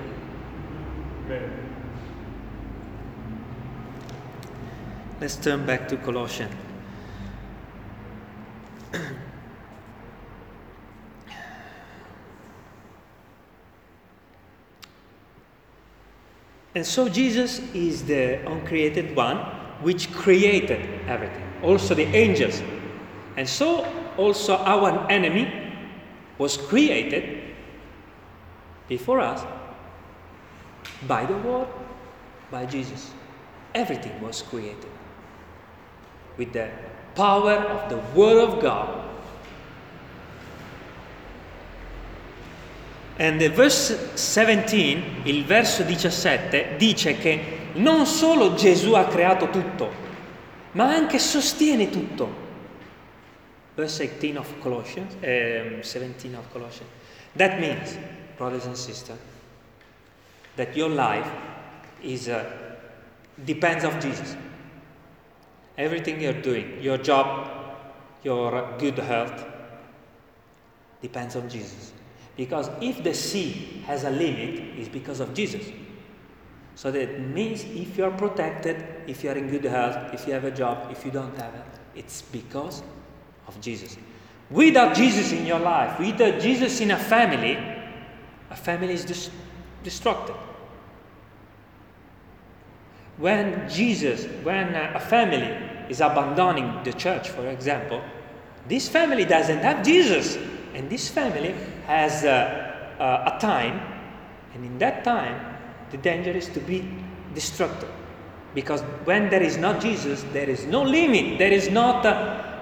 Let's 5.20 5.36
turn 5.36 5.64
back 5.64 5.86
to 5.88 5.98
Colossians. 5.98 6.67
and 16.74 16.86
so 16.86 17.08
Jesus 17.08 17.60
is 17.74 18.04
the 18.04 18.46
uncreated 18.50 19.16
one 19.16 19.38
which 19.82 20.12
created 20.12 20.80
everything, 21.06 21.44
also 21.62 21.94
the 21.94 22.04
angels. 22.04 22.62
And 23.36 23.48
so 23.48 23.84
also 24.16 24.56
our 24.56 25.08
enemy 25.10 25.72
was 26.38 26.56
created 26.56 27.54
before 28.88 29.20
us 29.20 29.44
by 31.06 31.24
the 31.24 31.36
Word, 31.38 31.68
by 32.50 32.66
Jesus. 32.66 33.12
Everything 33.74 34.20
was 34.20 34.42
created 34.42 34.90
with 36.36 36.52
the 36.52 36.70
power 37.18 37.54
of 37.54 37.88
the 37.88 37.98
Word 38.14 38.38
of 38.38 38.60
God. 38.60 39.04
And 43.18 43.40
the 43.40 43.48
verse 43.48 43.92
17, 44.14 45.22
il 45.24 45.44
verso 45.44 45.82
17, 45.82 46.76
dice 46.76 47.18
che 47.18 47.70
non 47.74 48.06
solo 48.06 48.54
Gesù 48.54 48.92
ha 48.92 49.06
creato 49.06 49.50
tutto, 49.50 49.92
ma 50.72 50.94
anche 50.94 51.18
sostiene 51.18 51.90
tutto. 51.90 52.46
Verse 53.74 54.04
18 54.04 54.38
of 54.38 54.58
Colossians, 54.60 55.14
um, 55.14 55.82
17 55.82 56.36
of 56.36 56.44
Colossians. 56.52 56.90
That 57.34 57.58
means, 57.58 57.98
brothers 58.36 58.66
and 58.66 58.76
sisters, 58.76 59.18
that 60.54 60.76
your 60.76 60.90
life 60.90 61.28
is 62.00 62.28
uh, 62.28 62.44
depends 63.44 63.82
of 63.82 63.98
Jesus. 63.98 64.36
Everything 65.78 66.20
you're 66.20 66.32
doing, 66.42 66.82
your 66.82 66.98
job, 66.98 67.48
your 68.24 68.76
good 68.78 68.98
health, 68.98 69.46
depends 71.00 71.36
on 71.36 71.48
Jesus. 71.48 71.92
Because 72.36 72.68
if 72.80 73.02
the 73.04 73.14
sea 73.14 73.82
has 73.86 74.02
a 74.02 74.10
limit, 74.10 74.60
it's 74.76 74.88
because 74.88 75.20
of 75.20 75.32
Jesus. 75.34 75.64
So 76.74 76.90
that 76.90 77.20
means 77.20 77.62
if 77.62 77.96
you 77.96 78.04
are 78.04 78.10
protected, 78.10 78.84
if 79.06 79.22
you 79.22 79.30
are 79.30 79.38
in 79.38 79.48
good 79.48 79.64
health, 79.64 80.12
if 80.12 80.26
you 80.26 80.32
have 80.32 80.44
a 80.44 80.50
job, 80.50 80.90
if 80.90 81.04
you 81.04 81.12
don't 81.12 81.36
have 81.36 81.54
it, 81.54 81.66
it's 81.94 82.22
because 82.22 82.82
of 83.46 83.60
Jesus. 83.60 83.96
Without 84.50 84.96
Jesus 84.96 85.30
in 85.30 85.46
your 85.46 85.60
life, 85.60 85.98
without 86.00 86.40
Jesus 86.40 86.80
in 86.80 86.90
a 86.90 86.98
family, 86.98 87.56
a 88.50 88.56
family 88.56 88.94
is 88.94 89.04
dis- 89.04 89.30
destructed. 89.84 90.36
when 93.18 93.68
Jesus, 93.68 94.26
when 94.44 94.74
a 94.74 95.00
family 95.00 95.67
is 95.88 96.00
abandoning 96.00 96.82
the 96.84 96.92
church, 96.92 97.28
for 97.30 97.46
example, 97.48 98.02
this 98.68 98.88
family 98.88 99.24
doesn't 99.24 99.60
have 99.60 99.84
Jesus, 99.84 100.36
and 100.74 100.90
this 100.90 101.08
family 101.08 101.54
has 101.86 102.24
uh, 102.24 102.96
uh, 102.98 103.32
a 103.34 103.40
time, 103.40 103.80
and 104.54 104.64
in 104.64 104.78
that 104.78 105.04
time, 105.04 105.56
the 105.90 105.96
danger 105.96 106.30
is 106.30 106.48
to 106.50 106.60
be 106.60 106.88
destructive. 107.34 107.90
Because 108.54 108.82
when 109.04 109.30
there 109.30 109.42
is 109.42 109.56
not 109.56 109.80
Jesus, 109.80 110.24
there 110.32 110.48
is 110.48 110.66
no 110.66 110.82
limit, 110.82 111.38
there 111.38 111.52
is 111.52 111.70
not 111.70 112.04
uh, 112.04 112.10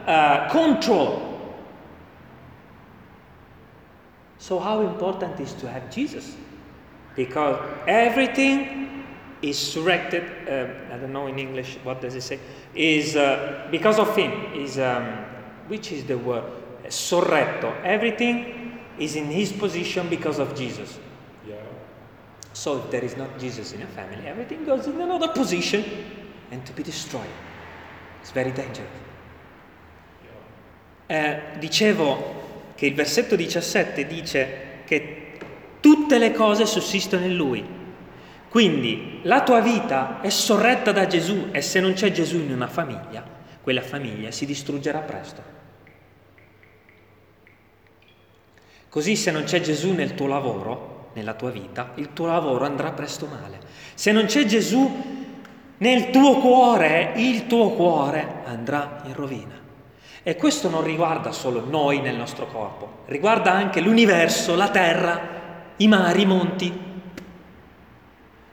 uh, 0.07 0.51
control. 0.51 1.23
So, 4.39 4.59
how 4.59 4.83
important 4.83 5.41
is 5.41 5.53
to 5.55 5.69
have 5.69 5.91
Jesus? 5.91 6.37
Because 7.17 7.59
everything 7.89 9.06
is 9.43 9.59
surrected, 9.59 10.25
uh, 10.49 10.95
I 10.95 10.99
don't 10.99 11.13
know 11.13 11.27
in 11.27 11.39
English, 11.39 11.79
what 11.85 12.01
does 12.01 12.15
it 12.15 12.23
say? 12.23 12.39
Is 12.75 13.17
uh, 13.17 13.69
because 13.71 13.99
of 13.99 14.15
Him, 14.17 14.33
is, 14.55 14.79
um, 14.79 15.07
which 15.69 15.93
is 15.93 16.05
the 16.05 16.17
word? 16.17 16.45
Sorretto. 16.89 17.75
Everything 17.83 18.79
is 18.99 19.17
in 19.17 19.27
His 19.27 19.53
position 19.53 20.09
because 20.09 20.39
of 20.39 20.55
Jesus. 20.57 20.99
Yeah. 21.47 21.57
So, 22.53 22.79
if 22.79 22.91
there 22.91 23.05
is 23.05 23.17
not 23.17 23.39
Jesus 23.39 23.73
in 23.73 23.83
a 23.83 23.87
family, 23.87 24.27
everything 24.27 24.65
goes 24.65 24.87
in 24.87 25.01
another 25.01 25.29
position 25.29 25.85
and 26.51 26.65
to 26.65 26.73
be 26.73 26.83
destroyed. 26.83 27.27
It's 28.23 28.31
very 28.31 28.53
dangerous. 28.53 28.89
Eh, 31.09 31.41
dicevo 31.61 32.73
che 32.75 32.87
il 32.87 32.95
versetto 32.95 33.37
17 33.37 34.07
dice 34.07 34.83
che 34.85 35.39
tutte 35.81 36.19
le 36.19 36.33
cose 36.33 36.67
sussistono 36.67 37.25
in 37.25 37.37
Lui. 37.37 37.65
Quindi 38.57 39.19
la 39.25 39.43
tua 39.43 39.61
vita 39.61 40.23
è 40.23 40.31
sorretta 40.31 40.91
da 40.91 41.07
Gesù 41.07 41.49
e 41.51 41.61
se 41.61 41.79
non 41.79 41.93
c'è 41.93 42.11
Gesù 42.11 42.37
in 42.37 42.51
una 42.51 42.69
famiglia, 42.69 43.23
quella 43.61 43.83
famiglia 43.83 44.31
si 44.31 44.47
distruggerà 44.47 45.01
presto. 45.01 45.43
Così 48.89 49.15
se 49.15 49.31
non 49.31 49.43
c'è 49.43 49.61
Gesù 49.61 49.93
nel 49.93 50.15
tuo 50.15 50.27
lavoro, 50.27 51.11
nella 51.13 51.35
tua 51.35 51.51
vita, 51.51 51.91
il 51.97 52.15
tuo 52.15 52.29
lavoro 52.29 52.65
andrà 52.65 52.93
presto 52.93 53.27
male. 53.27 53.59
Se 53.93 54.11
non 54.11 54.25
c'è 54.25 54.47
Gesù 54.47 54.91
nel 55.77 56.09
tuo 56.09 56.39
cuore, 56.39 57.13
il 57.17 57.47
tuo 57.47 57.73
cuore 57.73 58.37
andrà 58.47 59.03
in 59.05 59.13
rovina. 59.13 59.61
E 60.23 60.37
questo 60.37 60.71
non 60.71 60.83
riguarda 60.83 61.31
solo 61.31 61.63
noi 61.63 62.01
nel 62.01 62.17
nostro 62.17 62.47
corpo, 62.47 63.01
riguarda 63.05 63.53
anche 63.53 63.83
l'universo, 63.83 64.55
la 64.57 64.71
terra, 64.71 65.75
i 65.77 65.89
mari, 65.89 66.23
i 66.23 66.27
monti. 66.27 66.85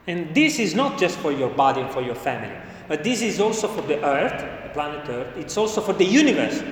And 0.06 0.34
this 0.34 0.58
is 0.58 0.74
not 0.74 0.98
just 0.98 1.18
for 1.18 1.32
your 1.32 1.50
body 1.50 1.80
and 1.80 1.90
for 1.90 2.02
your 2.02 2.14
family, 2.14 2.54
but 2.88 3.02
this 3.02 3.22
is 3.22 3.40
also 3.40 3.68
for 3.68 3.80
the 3.82 4.04
earth, 4.04 4.38
the 4.64 4.68
planet 4.70 5.08
earth, 5.08 5.36
it's 5.36 5.56
also 5.56 5.80
for 5.80 5.94
the 5.94 6.04
universe. 6.04 6.62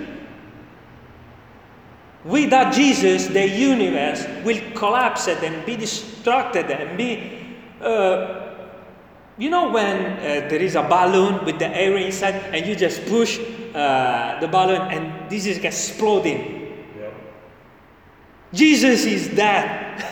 Without 2.24 2.72
Jesus, 2.72 3.26
the 3.26 3.48
universe 3.48 4.26
will 4.44 4.60
collapse 4.74 5.28
and 5.28 5.66
be 5.66 5.76
destructed 5.76 6.70
and 6.70 6.96
be 6.96 7.38
uh, 7.80 8.42
you 9.38 9.50
know 9.50 9.70
when 9.70 9.98
uh, 9.98 10.46
there 10.48 10.60
is 10.60 10.76
a 10.76 10.82
balloon 10.82 11.44
with 11.44 11.58
the 11.58 11.68
air 11.68 11.96
inside 11.96 12.34
and 12.54 12.66
you 12.66 12.76
just 12.76 13.04
push 13.06 13.40
uh, 13.74 14.38
the 14.40 14.46
balloon 14.46 14.80
and 14.92 15.30
this 15.30 15.46
is 15.46 15.58
exploding? 15.58 16.86
Yeah. 16.96 17.10
Jesus 18.52 19.04
is 19.04 19.30
that. 19.30 20.04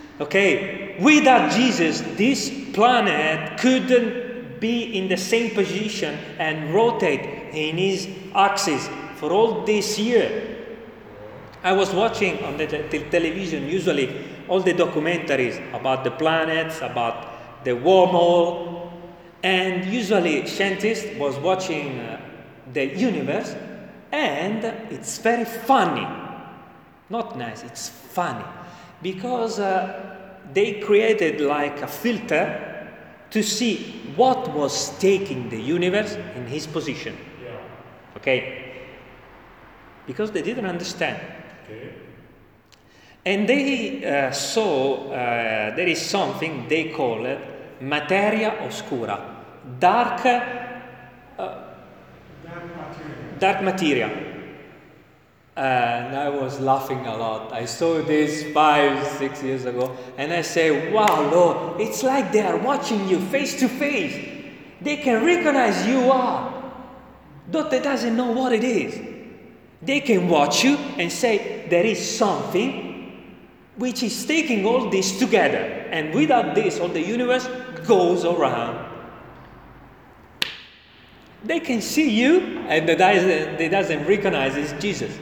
okay? 0.20 0.87
Without 0.98 1.52
Jesus, 1.52 2.00
this 2.16 2.50
planet 2.72 3.58
couldn't 3.58 4.60
be 4.60 4.98
in 4.98 5.08
the 5.08 5.16
same 5.16 5.54
position 5.54 6.18
and 6.38 6.74
rotate 6.74 7.54
in 7.54 7.76
his 7.78 8.08
axis 8.34 8.88
for 9.16 9.32
all 9.32 9.64
this 9.64 9.98
year. 9.98 10.56
I 11.62 11.72
was 11.72 11.92
watching 11.92 12.42
on 12.44 12.56
the 12.56 12.66
te- 12.66 13.10
television 13.10 13.68
usually 13.68 14.24
all 14.48 14.60
the 14.60 14.72
documentaries 14.72 15.58
about 15.72 16.04
the 16.04 16.10
planets, 16.10 16.78
about 16.78 17.64
the 17.64 17.72
wormhole, 17.72 18.90
and 19.42 19.84
usually 19.92 20.46
scientists 20.46 21.16
was 21.18 21.36
watching 21.36 21.98
uh, 22.00 22.20
the 22.72 22.86
universe, 22.86 23.54
and 24.10 24.64
it's 24.90 25.18
very 25.18 25.44
funny, 25.44 26.06
not 27.08 27.38
nice. 27.38 27.62
It's 27.62 27.88
funny 27.88 28.44
because 29.02 29.60
uh, 29.60 30.17
they 30.52 30.80
created 30.80 31.40
like 31.40 31.82
a 31.82 31.86
filter 31.86 32.88
to 33.30 33.42
see 33.42 34.02
what 34.16 34.52
was 34.54 34.98
taking 34.98 35.48
the 35.50 35.60
universe 35.60 36.16
in 36.34 36.46
his 36.46 36.66
position. 36.66 37.16
Yeah. 37.42 37.58
Okay, 38.16 38.74
because 40.06 40.30
they 40.32 40.42
didn't 40.42 40.66
understand. 40.66 41.20
Okay. 41.64 41.94
And 43.24 43.48
they 43.48 44.04
uh, 44.04 44.32
saw 44.32 45.10
uh, 45.10 45.76
there 45.76 45.86
is 45.86 46.00
something 46.00 46.66
they 46.68 46.90
call 46.90 47.26
it 47.26 47.38
materia 47.80 48.56
oscura, 48.62 49.20
dark, 49.78 50.24
uh, 51.38 51.64
dark 53.38 53.62
material. 53.62 54.10
And 55.58 56.14
I 56.14 56.28
was 56.28 56.60
laughing 56.60 57.04
a 57.04 57.16
lot. 57.16 57.52
I 57.52 57.64
saw 57.64 58.00
this 58.00 58.44
five, 58.54 59.04
six 59.18 59.42
years 59.42 59.64
ago, 59.64 59.90
and 60.16 60.32
I 60.32 60.42
say, 60.42 60.92
"Wow, 60.92 61.28
Lord, 61.32 61.80
it's 61.80 62.04
like 62.04 62.30
they 62.30 62.42
are 62.42 62.56
watching 62.56 63.08
you 63.08 63.18
face 63.18 63.58
to 63.58 63.68
face. 63.68 64.14
They 64.80 64.98
can 64.98 65.24
recognize 65.24 65.84
you 65.84 66.12
are, 66.12 66.54
though 67.50 67.68
they 67.68 67.80
doesn't 67.80 68.16
know 68.16 68.30
what 68.30 68.52
it 68.52 68.62
is. 68.62 69.00
They 69.82 69.98
can 69.98 70.28
watch 70.28 70.62
you 70.62 70.76
and 70.96 71.10
say 71.10 71.66
there 71.68 71.84
is 71.84 71.98
something 71.98 72.86
which 73.74 74.04
is 74.04 74.24
taking 74.24 74.64
all 74.64 74.88
this 74.88 75.18
together. 75.18 75.64
And 75.90 76.14
without 76.14 76.54
this, 76.54 76.78
all 76.78 76.86
the 76.86 77.02
universe 77.02 77.48
goes 77.84 78.24
around. 78.24 78.78
They 81.42 81.58
can 81.58 81.80
see 81.80 82.10
you, 82.10 82.62
and 82.68 82.88
they 82.88 82.94
doesn't, 82.94 83.58
they 83.58 83.68
doesn't 83.68 84.06
recognize 84.06 84.56
it's 84.56 84.72
Jesus. 84.80 85.18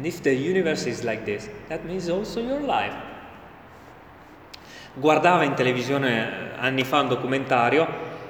And 0.00 0.06
if 0.06 0.22
the 0.22 0.32
universe 0.32 0.86
is 0.86 1.02
like 1.02 1.26
this, 1.26 1.46
that 1.68 1.84
means 1.84 2.08
also 2.08 2.40
your 2.40 2.62
life. 2.62 2.94
Guardava 4.94 5.44
in 5.44 5.52
televisione 5.52 6.52
anni 6.56 6.84
fa 6.84 7.00
un 7.00 7.08
documentario, 7.08 7.86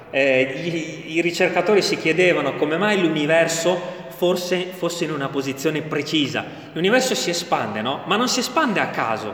eh, 0.09 0.41
i, 0.65 1.15
i 1.15 1.21
ricercatori 1.21 1.81
si 1.81 1.95
chiedevano 1.95 2.55
come 2.55 2.75
mai 2.75 2.99
l'universo 2.99 3.79
forse 4.09 4.65
fosse 4.65 5.05
in 5.05 5.13
una 5.13 5.29
posizione 5.29 5.81
precisa. 5.81 6.43
L'universo 6.73 7.15
si 7.15 7.29
espande, 7.29 7.81
no? 7.81 8.01
Ma 8.05 8.17
non 8.17 8.27
si 8.27 8.41
espande 8.41 8.81
a 8.81 8.89
caso, 8.89 9.33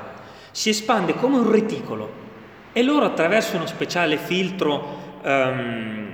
si 0.51 0.69
espande 0.69 1.15
come 1.15 1.37
un 1.37 1.49
reticolo. 1.49 2.11
E 2.71 2.83
loro 2.83 3.05
attraverso 3.05 3.55
uno 3.55 3.65
speciale 3.65 4.17
filtro 4.17 5.21
ehm, 5.23 6.13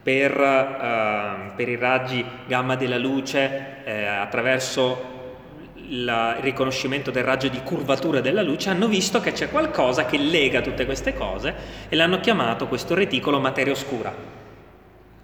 per, 0.00 0.40
ehm, 0.40 1.52
per 1.56 1.68
i 1.68 1.74
raggi 1.74 2.24
gamma 2.46 2.76
della 2.76 2.96
luce, 2.96 3.82
eh, 3.82 4.04
attraverso 4.06 5.13
il 5.88 6.36
riconoscimento 6.40 7.10
del 7.10 7.24
raggio 7.24 7.48
di 7.48 7.62
curvatura 7.62 8.20
della 8.20 8.42
luce, 8.42 8.70
hanno 8.70 8.88
visto 8.88 9.20
che 9.20 9.32
c'è 9.32 9.50
qualcosa 9.50 10.06
che 10.06 10.18
lega 10.18 10.60
tutte 10.60 10.84
queste 10.84 11.14
cose 11.14 11.54
e 11.88 11.96
l'hanno 11.96 12.20
chiamato 12.20 12.68
questo 12.68 12.94
reticolo 12.94 13.40
materia 13.40 13.72
oscura. 13.72 14.14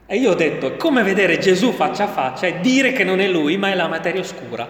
E 0.07 0.16
io 0.16 0.33
ho 0.33 0.35
detto, 0.35 0.77
come 0.77 1.03
vedere 1.03 1.38
Gesù 1.38 1.73
faccia 1.73 2.05
a 2.05 2.09
faccia 2.09 2.46
e 2.46 2.61
dire 2.61 2.92
che 2.92 3.05
non 3.05 3.20
è 3.20 3.29
lui, 3.29 3.57
ma 3.57 3.70
è 3.70 3.75
la 3.75 3.87
materia 3.87 4.20
oscura. 4.20 4.68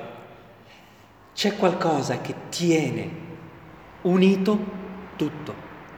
C'è 1.34 1.56
qualcosa 1.56 2.20
che 2.20 2.34
tiene 2.50 3.10
unito 4.02 4.58
tutto, 5.16 5.54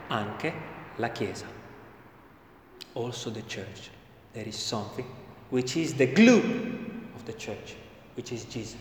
anche 0.06 0.52
la 0.96 1.10
Chiesa. 1.10 1.46
Also 2.92 3.30
the 3.30 3.42
church. 3.46 3.90
There 4.32 4.48
is 4.48 4.56
something 4.56 5.06
which 5.48 5.76
is 5.76 5.94
the 5.96 6.12
glue 6.12 6.42
of 7.14 7.24
the 7.24 7.34
church, 7.34 7.74
which 8.14 8.30
is 8.30 8.44
Jesus. 8.44 8.76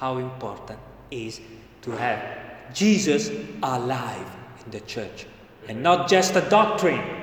How 0.00 0.18
important 0.18 0.78
is 1.10 1.40
to 1.82 1.90
have 1.92 2.20
Jesus 2.72 3.30
alive 3.62 4.26
in 4.64 4.70
the 4.70 4.80
church 4.80 5.26
and 5.68 5.82
not 5.82 6.08
just 6.08 6.34
a 6.36 6.40
doctrine. 6.40 7.18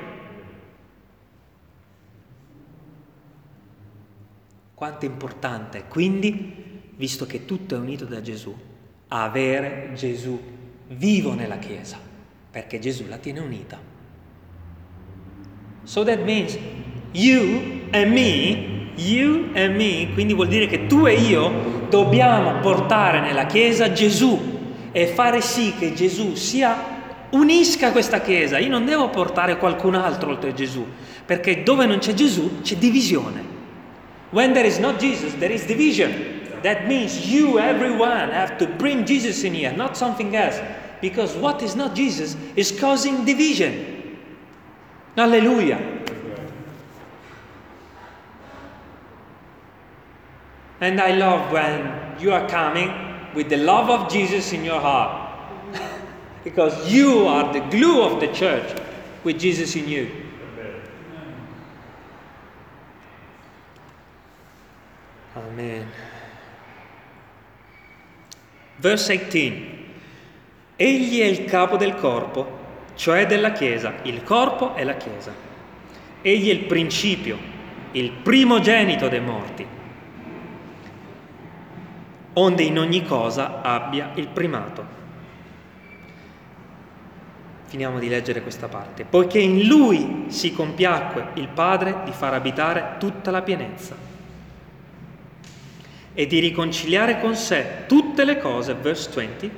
Quanto 4.75 5.05
è 5.05 5.09
importante, 5.09 5.85
quindi, 5.87 6.81
visto 6.95 7.25
che 7.25 7.45
tutto 7.45 7.73
è 7.73 7.79
unito 7.79 8.05
da 8.05 8.21
Gesù, 8.21 8.55
avere 9.07 9.93
Gesù 9.95 10.39
vivo 10.89 11.33
nella 11.33 11.57
Chiesa, 11.57 11.97
perché 12.51 12.77
Gesù 12.77 13.07
la 13.07 13.17
tiene 13.17 13.39
unita. 13.39 13.79
So 15.83 16.03
that 16.03 16.19
means 16.19 16.55
you 17.13 17.87
and 17.91 18.11
me, 18.11 18.91
you 18.97 19.49
and 19.55 19.75
me, 19.75 20.11
quindi 20.13 20.33
vuol 20.33 20.47
dire 20.47 20.67
che 20.67 20.85
tu 20.85 21.07
e 21.07 21.15
io 21.15 21.76
dobbiamo 21.89 22.59
portare 22.59 23.19
nella 23.19 23.45
Chiesa 23.45 23.91
Gesù 23.91 24.55
e 24.91 25.07
fare 25.07 25.41
sì 25.41 25.73
che 25.77 25.93
Gesù 25.93 26.35
sia, 26.35 26.75
unisca 27.31 27.91
questa 27.91 28.21
Chiesa. 28.21 28.57
Io 28.57 28.69
non 28.69 28.85
devo 28.85 29.09
portare 29.09 29.57
qualcun 29.57 29.95
altro 29.95 30.29
oltre 30.29 30.53
Gesù, 30.53 30.85
perché 31.25 31.63
dove 31.63 31.85
non 31.85 31.99
c'è 31.99 32.13
Gesù 32.13 32.61
c'è 32.61 32.75
divisione. 32.75 33.55
When 34.31 34.53
there 34.53 34.67
is 34.67 34.77
not 34.77 34.97
Jesus, 34.97 35.37
there 35.37 35.53
is 35.53 35.65
division. 35.65 36.11
That 36.63 36.85
means 36.87 37.31
you, 37.31 37.59
everyone, 37.59 38.31
have 38.31 38.57
to 38.57 38.67
bring 38.77 39.05
Jesus 39.05 39.43
in 39.43 39.53
here, 39.53 39.73
not 39.75 39.95
something 39.95 40.35
else. 40.35 40.59
Because 40.99 41.37
what 41.37 41.61
is 41.61 41.75
not 41.75 41.93
Jesus 41.93 42.35
is 42.55 42.71
causing 42.71 43.23
division. 43.23 43.73
Hallelujah. 45.15 45.96
And 50.79 50.99
I 50.99 51.11
love 51.11 51.51
when 51.51 52.19
you 52.19 52.31
are 52.31 52.47
coming 52.47 52.91
with 53.33 53.49
the 53.49 53.57
love 53.57 53.89
of 53.89 54.11
Jesus 54.11 54.53
in 54.53 54.63
your 54.63 54.79
heart. 54.79 55.25
because 56.47 56.89
you 56.89 57.27
are 57.27 57.51
the 57.51 57.59
glue 57.59 58.01
of 58.01 58.21
the 58.21 58.27
church 58.27 58.73
with 59.23 59.37
Jesus 59.37 59.75
in 59.75 59.89
you. 59.89 60.09
Amen. 65.35 65.85
Verse 68.79 69.11
18. 69.11 69.75
Egli 70.77 71.19
è 71.19 71.25
il 71.25 71.45
capo 71.45 71.75
del 71.75 71.95
corpo, 71.95 72.59
cioè 72.95 73.25
della 73.25 73.51
Chiesa. 73.51 73.95
Il 74.03 74.23
corpo 74.23 74.73
è 74.73 74.83
la 74.85 74.95
Chiesa. 74.95 75.33
Egli 76.21 76.49
è 76.49 76.53
il 76.53 76.65
principio, 76.65 77.37
il 77.91 78.11
primogenito 78.11 79.09
dei 79.09 79.19
morti, 79.19 79.67
onde 82.39 82.63
in 82.63 82.77
ogni 82.77 83.03
cosa 83.03 83.61
abbia 83.61 84.11
il 84.15 84.27
primato. 84.27 84.95
Finiamo 87.65 87.99
di 87.99 88.07
leggere 88.07 88.41
questa 88.41 88.67
parte. 88.67 89.03
Poiché 89.03 89.39
in 89.39 89.67
lui 89.67 90.25
si 90.27 90.53
compiacque 90.53 91.31
il 91.33 91.49
Padre 91.49 92.01
di 92.05 92.11
far 92.11 92.33
abitare 92.33 92.95
tutta 92.97 93.29
la 93.31 93.41
pienezza 93.41 93.95
e 96.13 96.25
di 96.25 96.39
riconciliare 96.39 97.19
con 97.19 97.35
sé 97.35 97.83
tutte 97.87 98.23
le 98.23 98.39
cose, 98.39 98.73
verse 98.73 99.11
20, 99.13 99.51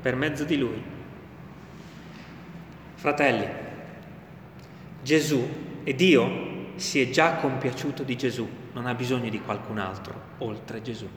per 0.00 0.14
mezzo 0.14 0.44
di 0.44 0.56
lui. 0.56 0.82
Fratelli, 2.94 3.46
Gesù 5.02 5.48
e 5.84 5.94
Dio 5.94 6.44
si 6.76 7.00
è 7.00 7.10
già 7.10 7.34
compiaciuto 7.34 8.02
di 8.02 8.16
Gesù, 8.16 8.48
non 8.72 8.86
ha 8.86 8.94
bisogno 8.94 9.28
di 9.28 9.40
qualcun 9.40 9.78
altro 9.78 10.14
oltre 10.38 10.82
Gesù. 10.82 11.08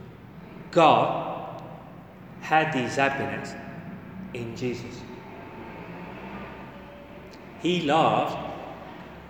God 0.72 1.62
had 2.42 2.74
his 2.74 2.96
happiness 2.96 3.54
in 4.34 4.56
Jesus. 4.56 5.02
He 7.62 7.82
loves 7.82 8.36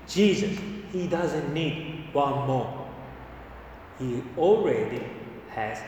Jesus. 0.08 0.58
He 0.92 1.08
doesn't 1.08 1.54
need 1.54 2.10
one 2.14 2.48
more. 2.48 2.88
He 3.98 4.24
already 4.38 5.04
has 5.50 5.80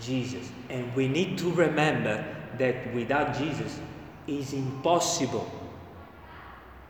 Jesus. 0.00 0.50
And 0.68 0.94
we 0.94 1.08
need 1.08 1.38
to 1.38 1.52
remember 1.52 2.24
that 2.58 2.94
without 2.94 3.36
Jesus 3.36 3.80
is 4.26 4.52
impossible 4.52 5.50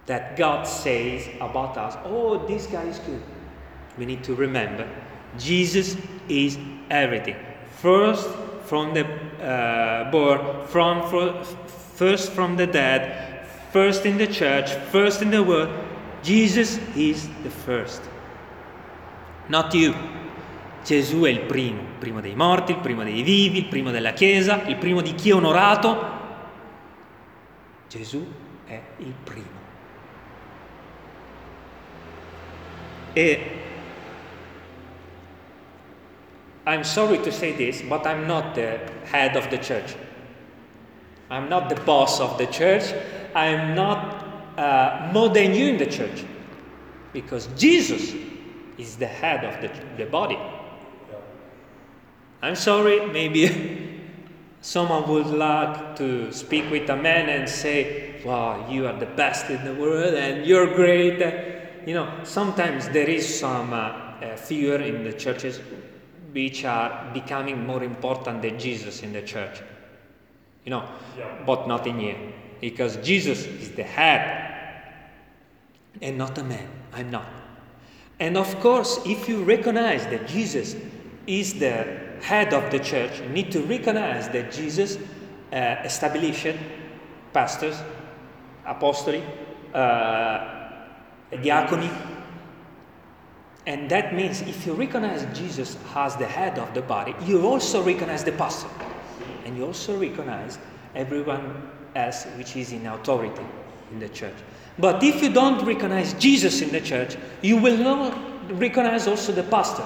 that 0.06 0.36
God 0.36 0.64
says 0.64 1.28
about 1.36 1.76
us, 1.76 1.96
oh, 2.04 2.46
this 2.46 2.66
guy 2.66 2.84
is 2.84 2.98
good. 3.00 3.22
We 3.96 4.04
need 4.06 4.22
to 4.24 4.34
remember 4.34 4.88
Jesus 5.38 5.96
is 6.28 6.58
everything. 6.90 7.36
First 7.84 8.30
from 8.64 8.94
the 8.94 9.04
uh, 9.44 10.10
born, 10.10 10.66
from, 10.68 11.06
from 11.10 11.44
first 11.96 12.32
from 12.32 12.56
the 12.56 12.66
dead, 12.66 13.46
first 13.72 14.06
in 14.06 14.16
the 14.16 14.26
church, 14.26 14.72
first 14.90 15.20
in 15.20 15.30
the 15.30 15.42
world. 15.42 15.68
Jesus 16.22 16.78
is 16.96 17.28
the 17.42 17.50
first. 17.50 18.00
Not 19.48 19.74
you. 19.74 19.92
Gesù 20.82 21.24
è 21.24 21.28
il 21.28 21.40
primo, 21.40 21.82
il 21.82 21.98
primo 21.98 22.22
dei 22.22 22.34
morti, 22.34 22.72
il 22.72 22.78
primo 22.78 23.04
dei 23.04 23.20
vivi, 23.20 23.58
il 23.58 23.66
primo 23.66 23.90
della 23.90 24.14
Chiesa, 24.14 24.62
il 24.64 24.76
primo 24.76 25.02
di 25.02 25.14
chi 25.14 25.28
è 25.28 25.34
onorato. 25.34 26.10
Gesù 27.90 28.26
è 28.64 28.80
il 28.96 29.14
primo. 29.22 29.60
E 33.12 33.63
I'm 36.66 36.84
sorry 36.84 37.18
to 37.18 37.30
say 37.30 37.52
this, 37.52 37.82
but 37.82 38.06
I'm 38.06 38.26
not 38.26 38.54
the 38.54 38.78
head 39.04 39.36
of 39.36 39.50
the 39.50 39.58
church. 39.58 39.94
I'm 41.30 41.48
not 41.48 41.68
the 41.68 41.76
boss 41.76 42.20
of 42.20 42.38
the 42.38 42.46
church. 42.46 42.94
I'm 43.34 43.74
not 43.74 44.58
uh, 44.58 45.10
more 45.12 45.28
than 45.28 45.54
you 45.54 45.68
in 45.68 45.78
the 45.78 45.86
church. 45.86 46.24
Because 47.12 47.48
Jesus 47.56 48.14
is 48.78 48.96
the 48.96 49.06
head 49.06 49.44
of 49.44 49.60
the, 49.60 50.04
the 50.04 50.10
body. 50.10 50.38
I'm 52.42 52.56
sorry, 52.56 53.06
maybe 53.06 54.00
someone 54.60 55.08
would 55.08 55.26
like 55.26 55.96
to 55.96 56.32
speak 56.32 56.70
with 56.70 56.88
a 56.90 56.96
man 56.96 57.28
and 57.28 57.48
say, 57.48 58.20
Wow, 58.24 58.70
you 58.70 58.86
are 58.86 58.98
the 58.98 59.06
best 59.06 59.50
in 59.50 59.64
the 59.64 59.74
world 59.74 60.14
and 60.14 60.46
you're 60.46 60.74
great. 60.74 61.20
You 61.86 61.94
know, 61.94 62.20
sometimes 62.24 62.88
there 62.88 63.08
is 63.08 63.38
some 63.38 63.74
uh, 63.74 63.76
uh, 63.76 64.36
figure 64.36 64.76
in 64.76 65.04
the 65.04 65.12
churches 65.12 65.60
which 66.34 66.64
are 66.64 67.10
becoming 67.14 67.64
more 67.66 67.82
important 67.84 68.42
than 68.42 68.58
Jesus 68.58 69.02
in 69.02 69.12
the 69.12 69.22
church. 69.22 69.62
You 70.64 70.70
know, 70.70 70.88
Yeah. 71.16 71.26
but 71.46 71.68
not 71.68 71.86
in 71.86 72.00
here. 72.00 72.16
Because 72.60 72.96
Jesus 72.96 73.46
is 73.46 73.70
the 73.70 73.84
head 73.84 74.82
and 76.02 76.18
not 76.18 76.36
a 76.38 76.44
man. 76.44 76.68
I'm 76.92 77.10
not. 77.10 77.26
And 78.18 78.36
of 78.36 78.58
course, 78.60 79.00
if 79.06 79.28
you 79.28 79.44
recognize 79.44 80.04
that 80.06 80.26
Jesus 80.26 80.76
is 81.26 81.54
the 81.54 81.86
head 82.20 82.52
of 82.52 82.70
the 82.70 82.78
church, 82.78 83.20
you 83.20 83.28
need 83.28 83.52
to 83.52 83.60
recognize 83.62 84.28
that 84.30 84.50
Jesus 84.52 84.98
uh, 85.52 85.56
established 85.84 86.56
pastors, 87.32 87.76
apostles, 88.66 89.22
uh. 89.72 90.50
And 93.66 93.90
that 93.90 94.14
means 94.14 94.42
if 94.42 94.66
you 94.66 94.74
recognize 94.74 95.26
Jesus 95.36 95.78
as 95.94 96.16
the 96.16 96.26
head 96.26 96.58
of 96.58 96.74
the 96.74 96.82
body, 96.82 97.14
you 97.24 97.46
also 97.46 97.82
recognize 97.82 98.22
the 98.22 98.32
pastor. 98.32 98.68
And 99.44 99.56
you 99.56 99.64
also 99.64 99.98
recognize 99.98 100.58
everyone 100.94 101.70
else 101.94 102.24
which 102.36 102.56
is 102.56 102.72
in 102.72 102.86
authority 102.86 103.42
in 103.90 104.00
the 104.00 104.08
church. 104.08 104.34
But 104.78 105.02
if 105.02 105.22
you 105.22 105.32
don't 105.32 105.64
recognize 105.64 106.12
Jesus 106.14 106.60
in 106.60 106.70
the 106.70 106.80
church, 106.80 107.16
you 107.42 107.56
will 107.56 107.76
not 107.76 108.18
recognize 108.60 109.06
also 109.06 109.32
the 109.32 109.44
pastor. 109.44 109.84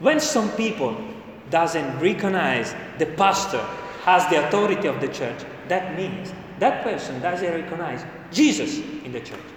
When 0.00 0.20
some 0.20 0.50
people 0.52 0.96
doesn't 1.50 2.00
recognize 2.00 2.74
the 2.98 3.06
pastor 3.06 3.64
as 4.06 4.28
the 4.28 4.46
authority 4.46 4.88
of 4.88 5.00
the 5.00 5.08
church, 5.08 5.44
that 5.68 5.96
means 5.96 6.32
that 6.58 6.82
person 6.82 7.20
doesn't 7.20 7.50
recognize 7.50 8.04
Jesus 8.32 8.78
in 8.78 9.12
the 9.12 9.20
church. 9.20 9.53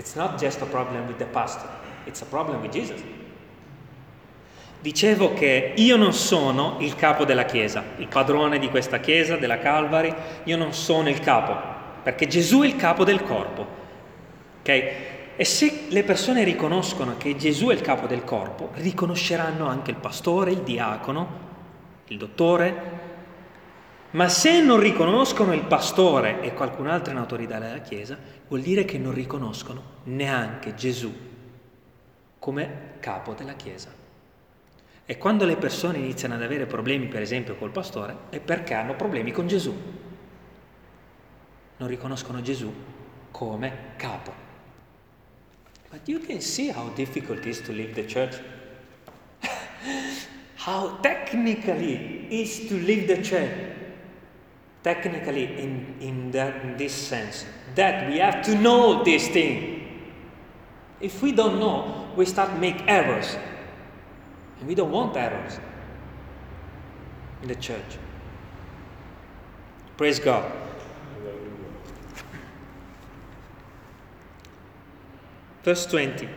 It's 0.00 0.14
not 0.14 0.40
just 0.40 0.62
a 0.62 0.64
problem 0.64 1.06
with 1.06 1.18
the 1.18 1.26
pastor, 1.26 1.68
it's 2.06 2.22
a 2.22 2.24
problem 2.24 2.62
with 2.62 2.72
Jesus. 2.72 3.02
Dicevo 4.80 5.34
che 5.34 5.74
io 5.76 5.96
non 5.96 6.14
sono 6.14 6.76
il 6.78 6.94
capo 6.94 7.26
della 7.26 7.44
Chiesa, 7.44 7.84
il 7.98 8.08
padrone 8.08 8.58
di 8.58 8.70
questa 8.70 8.98
Chiesa, 8.98 9.36
della 9.36 9.58
Calvary, 9.58 10.10
io 10.44 10.56
non 10.56 10.72
sono 10.72 11.10
il 11.10 11.20
capo, 11.20 11.54
perché 12.02 12.26
Gesù 12.26 12.62
è 12.62 12.66
il 12.66 12.76
capo 12.76 13.04
del 13.04 13.22
corpo. 13.22 13.66
Ok? 14.60 14.68
E 15.36 15.44
se 15.44 15.88
le 15.90 16.02
persone 16.02 16.44
riconoscono 16.44 17.16
che 17.18 17.36
Gesù 17.36 17.66
è 17.66 17.74
il 17.74 17.82
capo 17.82 18.06
del 18.06 18.24
corpo, 18.24 18.70
riconosceranno 18.76 19.66
anche 19.66 19.90
il 19.90 19.98
pastore, 19.98 20.52
il 20.52 20.62
diacono, 20.62 21.28
il 22.06 22.16
dottore. 22.16 23.08
Ma 24.12 24.28
se 24.28 24.60
non 24.60 24.80
riconoscono 24.80 25.54
il 25.54 25.64
pastore 25.64 26.42
e 26.42 26.52
qualcun 26.52 26.88
altro 26.88 27.12
in 27.12 27.18
autorità 27.18 27.58
della 27.60 27.78
Chiesa, 27.78 28.18
vuol 28.48 28.60
dire 28.60 28.84
che 28.84 28.98
non 28.98 29.14
riconoscono 29.14 29.82
neanche 30.04 30.74
Gesù 30.74 31.12
come 32.38 32.94
capo 32.98 33.34
della 33.34 33.54
Chiesa. 33.54 33.92
E 35.06 35.18
quando 35.18 35.44
le 35.44 35.56
persone 35.56 35.98
iniziano 35.98 36.34
ad 36.34 36.42
avere 36.42 36.66
problemi, 36.66 37.06
per 37.06 37.22
esempio, 37.22 37.56
col 37.56 37.70
pastore, 37.70 38.16
è 38.30 38.40
perché 38.40 38.74
hanno 38.74 38.94
problemi 38.94 39.30
con 39.30 39.46
Gesù. 39.46 39.74
Non 41.76 41.88
riconoscono 41.88 42.40
Gesù 42.40 42.72
come 43.30 43.72
capo. 43.96 44.32
But 45.90 46.06
you 46.06 46.20
can 46.20 46.40
see 46.40 46.72
how 46.72 46.92
difficult 46.94 47.38
it 47.40 47.46
is 47.46 47.62
to 47.62 47.72
leave 47.72 47.94
the 47.94 48.04
church. 48.04 48.40
how 50.64 50.98
technically 51.00 52.26
is 52.30 52.68
to 52.68 52.74
leave 52.74 53.06
the 53.06 53.20
church. 53.20 53.78
Technically, 54.82 55.58
in, 55.58 55.94
in, 56.00 56.30
that, 56.30 56.78
this 56.78 56.94
sense, 56.94 57.44
that 57.74 58.08
we 58.10 58.18
have 58.18 58.42
to 58.44 58.54
know 58.54 59.04
this 59.04 59.28
thing. 59.28 59.76
If 61.00 61.22
we 61.22 61.32
don't 61.32 61.60
know, 61.60 62.08
we 62.16 62.24
start 62.24 62.58
make 62.58 62.82
errors. 62.86 63.36
And 64.58 64.68
we 64.68 64.74
don't 64.74 64.90
want 64.90 65.16
errors. 65.16 65.58
in 67.42 67.48
the 67.48 67.54
church. 67.54 67.98
Praise 69.96 70.20
God. 70.20 70.50
Verse 75.62 75.86
20. 75.86 76.28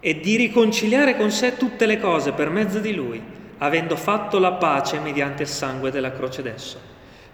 E 0.00 0.20
di 0.20 0.36
riconciliare 0.36 1.16
con 1.16 1.30
sé 1.30 1.56
tutte 1.56 1.86
le 1.86 1.98
cose 1.98 2.32
per 2.32 2.50
mezzo 2.50 2.80
di 2.80 2.92
lui, 2.92 3.22
avendo 3.62 3.94
fatto 3.96 4.40
la 4.40 4.52
pace 4.52 4.98
mediante 4.98 5.42
il 5.42 5.48
sangue 5.48 5.92
della 5.92 6.10
croce 6.10 6.42
d'esso. 6.42 6.80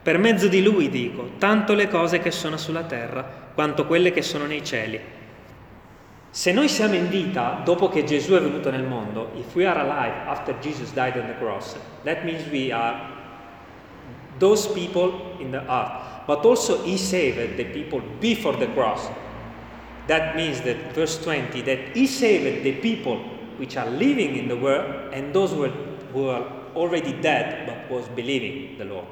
Per 0.02 0.18
mezzo 0.18 0.46
di 0.46 0.62
lui 0.62 0.90
dico, 0.90 1.30
tanto 1.38 1.72
le 1.72 1.88
cose 1.88 2.20
che 2.20 2.30
sono 2.30 2.58
sulla 2.58 2.82
terra 2.82 3.24
quanto 3.54 3.86
quelle 3.86 4.12
che 4.12 4.22
sono 4.22 4.44
nei 4.44 4.62
cieli. 4.62 5.00
Se 6.30 6.52
noi 6.52 6.68
siamo 6.68 6.94
in 6.94 7.08
vita 7.08 7.62
dopo 7.64 7.88
che 7.88 8.04
Gesù 8.04 8.34
è 8.34 8.40
venuto 8.40 8.70
nel 8.70 8.84
mondo, 8.84 9.30
if 9.36 9.54
we 9.54 9.66
are 9.66 9.80
alive 9.80 10.14
after 10.26 10.54
Jesus 10.60 10.92
died 10.92 11.16
on 11.16 11.26
the 11.26 11.36
cross, 11.38 11.76
that 12.04 12.22
means 12.24 12.46
we 12.50 12.70
are 12.70 12.94
those 14.38 14.68
people 14.68 15.34
in 15.38 15.50
the 15.50 15.62
earth. 15.66 16.26
But 16.26 16.44
also 16.44 16.82
he 16.82 16.98
saved 16.98 17.56
the 17.56 17.64
people 17.64 18.02
before 18.20 18.56
the 18.58 18.68
cross. 18.74 19.08
That 20.06 20.36
means 20.36 20.60
that 20.62 20.92
verse 20.94 21.18
20 21.22 21.62
that 21.62 21.96
he 21.96 22.06
saved 22.06 22.64
the 22.64 22.72
people 22.72 23.16
which 23.56 23.76
are 23.76 23.88
living 23.90 24.36
in 24.36 24.46
the 24.46 24.56
world 24.56 25.12
and 25.12 25.34
those 25.34 25.52
who 25.52 25.64
are, 25.64 25.87
who 26.12 26.28
are 26.28 26.44
already 26.74 27.12
dead 27.12 27.66
but 27.66 27.90
was 27.90 28.08
believing 28.08 28.78
the 28.78 28.84
Lord. 28.84 29.06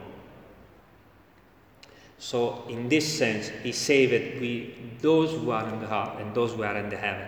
So, 2.19 2.65
in 2.69 2.89
this 2.89 3.19
sense, 3.19 3.51
he 3.63 3.73
saved 3.73 4.41
we, 4.41 4.75
those 5.01 5.33
who 5.33 5.51
are 5.51 5.69
in 5.69 5.81
the 5.81 5.87
heart 5.87 6.19
and 6.21 6.35
those 6.35 6.55
who 6.55 6.63
are 6.63 6.77
in 6.79 6.89
the 6.89 6.97
heaven. 6.97 7.27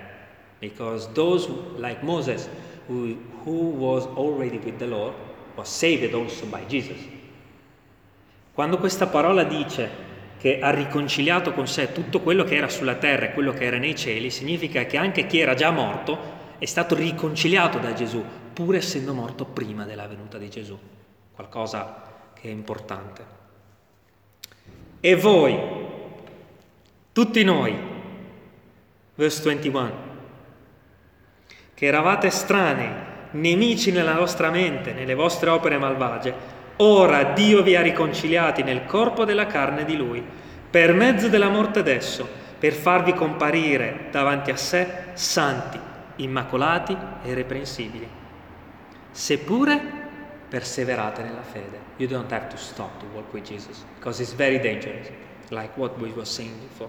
Because 0.60 1.08
those, 1.12 1.48
like 1.76 2.02
Moses, 2.02 2.48
who, 2.88 3.16
who 3.44 3.70
was 3.70 4.06
already 4.06 4.58
with 4.58 4.78
the 4.78 4.86
Lord, 4.86 5.14
was 5.56 5.68
saved 5.68 6.14
also 6.14 6.46
by 6.46 6.64
Jesus. 6.66 6.98
Quando 8.54 8.78
questa 8.78 9.06
parola 9.06 9.44
dice 9.44 10.06
che 10.38 10.58
ha 10.60 10.70
riconciliato 10.70 11.52
con 11.52 11.68
sé 11.68 11.92
tutto 11.92 12.20
quello 12.20 12.44
che 12.44 12.56
era 12.56 12.68
sulla 12.68 12.96
terra 12.96 13.26
e 13.26 13.32
quello 13.32 13.52
che 13.52 13.64
era 13.64 13.76
nei 13.76 13.94
cieli, 13.94 14.30
significa 14.30 14.84
che 14.84 14.96
anche 14.96 15.26
chi 15.26 15.38
era 15.38 15.54
già 15.54 15.70
morto 15.70 16.18
è 16.58 16.64
stato 16.64 16.96
riconciliato 16.96 17.78
da 17.78 17.92
Gesù, 17.92 18.24
pur 18.58 18.74
essendo 18.74 19.14
morto 19.14 19.44
prima 19.44 19.84
della 19.84 20.08
venuta 20.08 20.36
di 20.36 20.50
Gesù. 20.50 20.76
Qualcosa 21.32 22.02
che 22.34 22.48
è 22.48 22.50
importante. 22.50 23.24
E 24.98 25.14
voi, 25.14 25.56
tutti 27.12 27.44
noi, 27.44 27.78
verse 29.14 29.42
21, 29.44 29.92
che 31.72 31.86
eravate 31.86 32.26
estranei, 32.26 32.90
nemici 33.30 33.92
nella 33.92 34.14
vostra 34.14 34.50
mente, 34.50 34.92
nelle 34.92 35.14
vostre 35.14 35.50
opere 35.50 35.78
malvagie, 35.78 36.34
ora 36.78 37.22
Dio 37.22 37.62
vi 37.62 37.76
ha 37.76 37.80
riconciliati 37.80 38.64
nel 38.64 38.86
corpo 38.86 39.24
della 39.24 39.46
carne 39.46 39.84
di 39.84 39.96
Lui, 39.96 40.20
per 40.68 40.92
mezzo 40.94 41.28
della 41.28 41.48
morte 41.48 41.84
d'esso, 41.84 42.28
per 42.58 42.72
farvi 42.72 43.12
comparire 43.12 44.08
davanti 44.10 44.50
a 44.50 44.56
sé 44.56 45.04
santi, 45.12 45.78
immacolati 46.16 46.96
e 47.22 47.30
irreprensibili. 47.30 48.17
Seppure 49.18 49.80
perseverate 50.48 51.22
nella 51.22 51.42
fede. 51.42 51.80
You 51.96 52.06
don't 52.06 52.30
have 52.30 52.46
to 52.50 52.56
stop 52.56 53.00
to 53.00 53.06
walk 53.12 53.32
with 53.32 53.44
Jesus 53.44 53.84
because 53.96 54.22
it's 54.22 54.32
very 54.32 54.60
dangerous, 54.60 55.08
like 55.50 55.76
what 55.76 55.98
we 55.98 56.12
were 56.12 56.24
saying 56.24 56.56
before. 56.60 56.88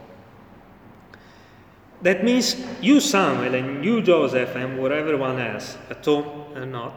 That 2.04 2.22
means 2.22 2.56
you, 2.82 3.00
Samuel, 3.00 3.56
and 3.56 3.84
you, 3.84 4.04
Joseph, 4.04 4.56
and 4.56 4.78
whatever 4.78 5.18
one 5.18 5.40
else, 5.40 5.76
at 5.90 6.06
home 6.06 6.56
or 6.56 6.68
not, 6.68 6.94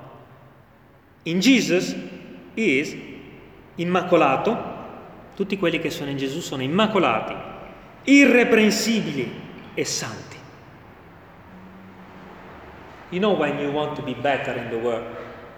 in 1.24 1.40
Jesus 1.40 1.94
is 2.54 2.94
immacolato, 3.76 4.54
tutti 5.34 5.56
quelli 5.56 5.80
che 5.80 5.88
sono 5.88 6.10
in 6.10 6.18
Gesù 6.18 6.40
sono 6.40 6.62
immacolati, 6.62 7.34
irreprensibili 8.04 9.32
e 9.72 9.84
santi. 9.86 10.31
You 13.12 13.20
know 13.20 13.34
when 13.34 13.58
you 13.58 13.70
want 13.70 13.94
to 13.96 14.02
be 14.02 14.14
better 14.14 14.52
in 14.52 14.70
the 14.70 14.78
world, 14.78 15.04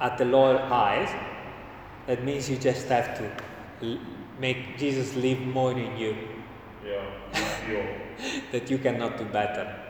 at 0.00 0.18
the 0.18 0.24
Lord's 0.24 0.60
eyes, 0.72 1.08
that 2.08 2.24
means 2.24 2.50
you 2.50 2.56
just 2.56 2.88
have 2.88 3.16
to 3.16 3.98
make 4.40 4.76
Jesus 4.76 5.14
live 5.14 5.40
more 5.40 5.70
in 5.70 5.96
you. 5.96 6.16
that 8.50 8.68
you 8.68 8.78
cannot 8.78 9.16
do 9.16 9.24
better. 9.24 9.82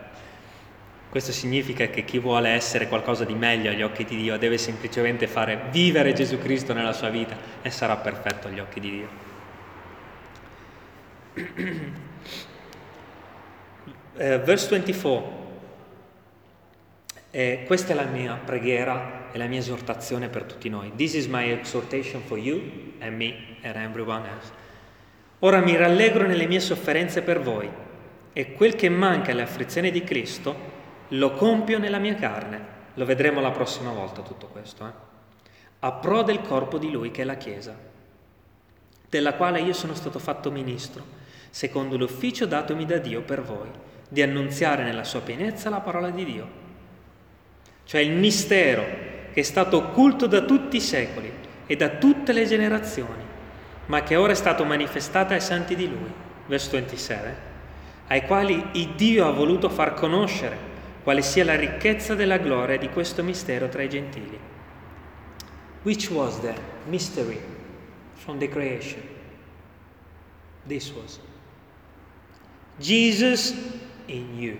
Questo 1.09 1.31
significa 1.31 1.87
che 1.87 2.03
chi 2.03 2.19
vuole 2.19 2.49
essere 2.49 2.87
qualcosa 2.87 3.25
di 3.25 3.33
meglio 3.33 3.71
agli 3.71 3.81
occhi 3.81 4.03
di 4.03 4.17
Dio 4.17 4.37
deve 4.37 4.57
semplicemente 4.57 5.27
fare 5.27 5.67
vivere 5.71 6.13
Gesù 6.13 6.37
Cristo 6.37 6.73
nella 6.73 6.93
sua 6.93 7.09
vita 7.09 7.35
e 7.61 7.69
sarà 7.71 7.95
perfetto 7.95 8.47
agli 8.47 8.59
occhi 8.59 8.79
di 8.79 8.89
Dio. 8.91 9.07
uh, 14.13 14.39
verse 14.43 14.67
24. 14.69 15.44
Eh, 17.37 17.63
questa 17.65 17.91
è 17.91 17.95
la 17.97 18.05
mia 18.05 18.35
preghiera 18.35 19.29
è 19.29 19.37
la 19.37 19.47
mia 19.47 19.59
esortazione 19.59 20.29
per 20.29 20.43
tutti 20.43 20.69
noi. 20.69 20.93
This 20.95 21.15
is 21.15 21.27
my 21.27 21.51
exhortation 21.51 22.21
for 22.21 22.37
you 22.37 22.93
and 22.99 23.17
me 23.17 23.57
and 23.61 23.75
everyone 23.75 24.25
else. 24.25 24.53
Ora 25.39 25.59
mi 25.59 25.75
rallegro 25.75 26.25
nelle 26.25 26.47
mie 26.47 26.61
sofferenze 26.61 27.23
per 27.23 27.41
voi 27.41 27.69
e 28.31 28.53
quel 28.53 28.75
che 28.75 28.87
manca 28.87 29.31
alle 29.31 29.41
afflizioni 29.41 29.91
di 29.91 30.01
Cristo 30.05 30.55
lo 31.09 31.31
compio 31.31 31.77
nella 31.77 31.97
mia 31.97 32.15
carne. 32.15 32.73
Lo 32.93 33.03
vedremo 33.03 33.41
la 33.41 33.51
prossima 33.51 33.91
volta 33.91 34.21
tutto 34.21 34.47
questo. 34.47 34.85
Eh? 34.85 34.91
A 35.79 35.91
pro 35.91 36.21
del 36.21 36.39
corpo 36.39 36.77
di 36.77 36.89
Lui 36.89 37.11
che 37.11 37.23
è 37.23 37.25
la 37.25 37.35
Chiesa, 37.35 37.77
della 39.09 39.33
quale 39.33 39.59
io 39.59 39.73
sono 39.73 39.93
stato 39.93 40.19
fatto 40.19 40.51
ministro, 40.51 41.03
secondo 41.49 41.97
l'ufficio 41.97 42.45
datomi 42.45 42.85
da 42.85 42.97
Dio 42.97 43.23
per 43.23 43.41
voi, 43.41 43.67
di 44.07 44.21
annunziare 44.21 44.83
nella 44.83 45.03
sua 45.03 45.19
pienezza 45.19 45.69
la 45.69 45.81
parola 45.81 46.11
di 46.11 46.23
Dio. 46.23 46.63
Cioè 47.85 48.01
il 48.01 48.11
mistero 48.11 48.83
che 49.31 49.39
è 49.41 49.43
stato 49.43 49.77
occulto 49.77 50.27
da 50.27 50.41
tutti 50.41 50.77
i 50.77 50.81
secoli 50.81 51.31
e 51.65 51.75
da 51.75 51.89
tutte 51.89 52.33
le 52.33 52.45
generazioni, 52.45 53.23
ma 53.87 54.01
che 54.03 54.15
ora 54.15 54.31
è 54.31 54.35
stato 54.35 54.65
manifestato 54.65 55.33
ai 55.33 55.41
santi 55.41 55.75
di 55.75 55.87
Lui, 55.87 56.11
verso 56.47 56.71
27, 56.71 57.35
ai 58.07 58.25
quali 58.25 58.63
il 58.73 58.89
Dio 58.95 59.27
ha 59.27 59.31
voluto 59.31 59.69
far 59.69 59.93
conoscere 59.93 60.73
quale 61.03 61.21
sia 61.21 61.45
la 61.45 61.55
ricchezza 61.55 62.15
della 62.15 62.37
gloria 62.37 62.77
di 62.77 62.89
questo 62.89 63.23
mistero 63.23 63.69
tra 63.69 63.83
i 63.83 63.89
gentili. 63.89 64.39
Which 65.83 66.09
was 66.09 66.39
the 66.41 66.55
mystery 66.87 67.39
from 68.13 68.39
the 68.39 68.49
creation? 68.49 69.03
This 70.67 70.91
was 70.91 71.19
Jesus 72.79 73.53
in 74.07 74.39
you. 74.39 74.57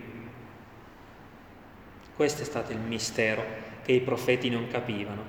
Questo 2.16 2.42
è 2.42 2.46
stato 2.46 2.72
il 2.72 2.80
mistero 2.80 3.44
che 3.84 3.92
i 3.92 4.02
profeti 4.02 4.50
non 4.50 4.68
capivano, 4.68 5.24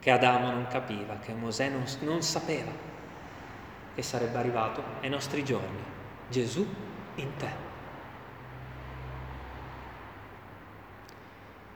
che 0.00 0.10
Adamo 0.10 0.50
non 0.50 0.66
capiva, 0.66 1.18
che 1.18 1.32
Mosè 1.32 1.68
non, 1.68 1.84
non 2.00 2.22
sapeva, 2.22 2.70
che 3.94 4.02
sarebbe 4.02 4.38
arrivato 4.38 4.82
ai 5.00 5.08
nostri 5.08 5.44
giorni. 5.44 5.92
Gesù 6.28 6.66
in 7.16 7.36
te. 7.36 7.72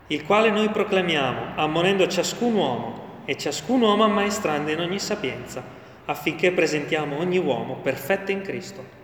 il 0.08 0.24
quale 0.24 0.50
noi 0.50 0.70
proclamiamo, 0.70 1.56
ammonendo 1.56 2.06
ciascun 2.06 2.54
uomo 2.54 3.22
e 3.24 3.36
ciascun 3.36 3.82
uomo 3.82 4.04
ammaestrando 4.04 4.70
in 4.70 4.80
ogni 4.80 4.98
sapienza, 4.98 5.62
affinché 6.06 6.50
presentiamo 6.52 7.18
ogni 7.18 7.36
uomo 7.36 7.76
perfetto 7.76 8.30
in 8.30 8.40
Cristo. 8.40 8.96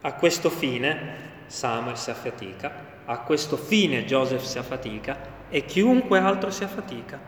A 0.00 0.14
questo 0.14 0.48
fine 0.48 1.26
Samuel 1.46 1.98
si 1.98 2.10
affatica, 2.10 2.96
a 3.10 3.20
questo 3.20 3.56
fine 3.56 4.04
Joseph 4.04 4.42
si 4.42 4.58
affatica 4.58 5.36
e 5.48 5.64
chiunque 5.64 6.18
altro 6.18 6.50
si 6.50 6.62
affatica, 6.62 7.18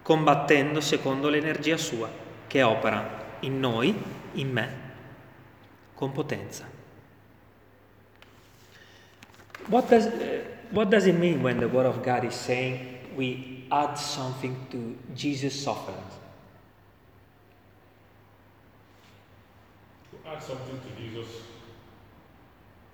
combattendo 0.00 0.80
secondo 0.80 1.28
l'energia 1.28 1.76
sua, 1.76 2.08
che 2.46 2.62
opera 2.62 3.36
in 3.40 3.58
noi, 3.58 4.00
in 4.34 4.50
me, 4.52 4.80
con 5.94 6.12
potenza. 6.12 6.66
What 9.66 9.88
does, 9.88 10.06
uh, 10.06 10.44
what 10.70 10.88
does 10.88 11.06
it 11.06 11.16
mean 11.16 11.42
when 11.42 11.58
the 11.58 11.66
Word 11.66 11.86
of 11.86 12.00
God 12.04 12.22
is 12.22 12.34
saying 12.34 13.00
we 13.16 13.64
add 13.70 13.96
something 13.96 14.54
to 14.70 14.96
Jesus' 15.14 15.60
suffering? 15.60 15.98
To 20.12 20.28
add 20.30 20.40
something 20.40 20.80
to 20.80 20.96
Jesus' 20.96 21.42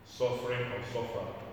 suffering 0.06 0.72
or 0.72 0.82
suffer 0.90 1.43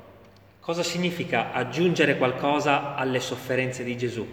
Cosa 0.62 0.84
significa 0.84 1.54
aggiungere 1.54 2.18
qualcosa 2.18 2.94
alle 2.94 3.20
sofferenze 3.20 3.84
di 3.84 3.98
Gesù? 3.98 4.24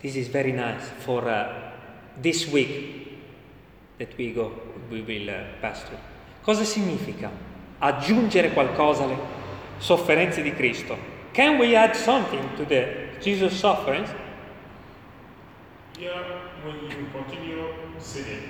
This 0.00 0.14
is 0.14 0.28
very 0.28 0.50
nice 0.50 0.90
for 0.96 1.22
uh, 1.24 2.20
this 2.22 2.50
week 2.50 3.18
that 3.98 4.08
we 4.16 4.32
go, 4.32 4.50
we 4.88 5.02
will 5.02 5.28
uh, 5.28 5.60
pass 5.60 5.82
through. 5.82 6.00
Cosa 6.40 6.64
significa 6.64 7.30
aggiungere 7.80 8.54
qualcosa 8.54 9.04
alle 9.04 9.18
sofferenze 9.76 10.40
di 10.40 10.54
Cristo? 10.54 10.96
Can 11.32 11.58
we 11.58 11.76
add 11.76 11.94
something 11.94 12.54
to 12.56 12.64
the 12.64 13.10
Jesus 13.20 13.58
sufferings? 13.58 14.08
Here, 15.98 16.14
when 16.64 16.76
you 16.80 17.06
continue 17.12 17.68
sinning, 17.98 18.48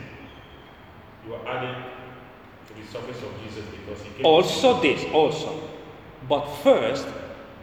you 1.26 1.34
are 1.34 1.48
adding 1.48 1.82
to 2.68 2.74
the 2.74 2.86
surface 2.92 3.20
of 3.22 3.32
Jesus 3.42 3.64
because 3.70 4.00
he 4.04 4.10
came. 4.14 4.24
Also, 4.24 4.80
this, 4.80 5.04
also. 5.12 5.73
But 6.28 6.46
first, 6.62 7.06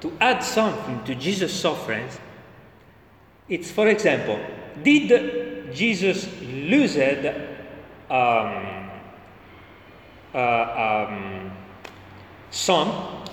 to 0.01 0.11
add 0.19 0.43
something 0.43 1.03
to 1.05 1.15
Jesus' 1.15 1.53
sufferings, 1.53 2.19
it's 3.47 3.71
for 3.71 3.87
example, 3.87 4.39
did 4.83 5.73
Jesus 5.73 6.27
lose 6.41 6.97
um, 6.97 8.89
uh, 10.33 11.07
um, 11.07 11.51
son? 12.49 13.25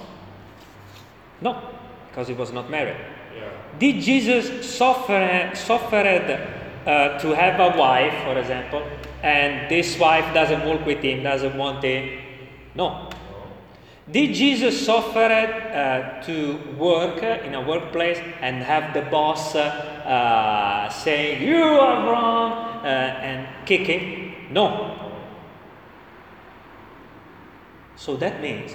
No, 1.41 1.71
because 2.09 2.29
he 2.29 2.35
was 2.35 2.53
not 2.53 2.71
married. 2.71 2.97
Yeah. 3.37 3.51
Did 3.79 4.03
Jesus 4.03 4.69
suffer, 4.69 5.51
suffered 5.55 6.31
uh, 6.87 7.19
to 7.19 7.35
have 7.35 7.61
a 7.61 7.79
wife, 7.79 8.15
for 8.25 8.39
example, 8.39 8.83
and 9.23 9.71
this 9.71 9.99
wife 9.99 10.35
doesn't 10.35 10.67
work 10.67 10.85
with 10.85 10.99
him, 10.99 11.23
doesn't 11.23 11.57
want 11.57 11.85
him? 11.85 12.21
No. 12.75 13.09
Did 14.11 14.35
Jesus 14.35 14.87
suffer 14.87 15.21
uh, 15.21 16.23
to 16.25 16.57
work 16.79 17.23
in 17.23 17.55
a 17.55 17.61
workplace 17.61 18.19
and 18.41 18.63
have 18.63 18.95
the 18.95 19.03
boss 19.03 19.55
uh, 19.55 19.59
uh, 19.59 20.89
saying, 20.89 21.47
You 21.47 21.63
are 21.63 22.11
wrong, 22.11 22.53
uh, 22.85 22.89
and 22.89 23.67
kick 23.67 23.83
him? 23.83 24.53
No. 24.53 24.95
So 27.97 28.17
that 28.17 28.41
means 28.41 28.73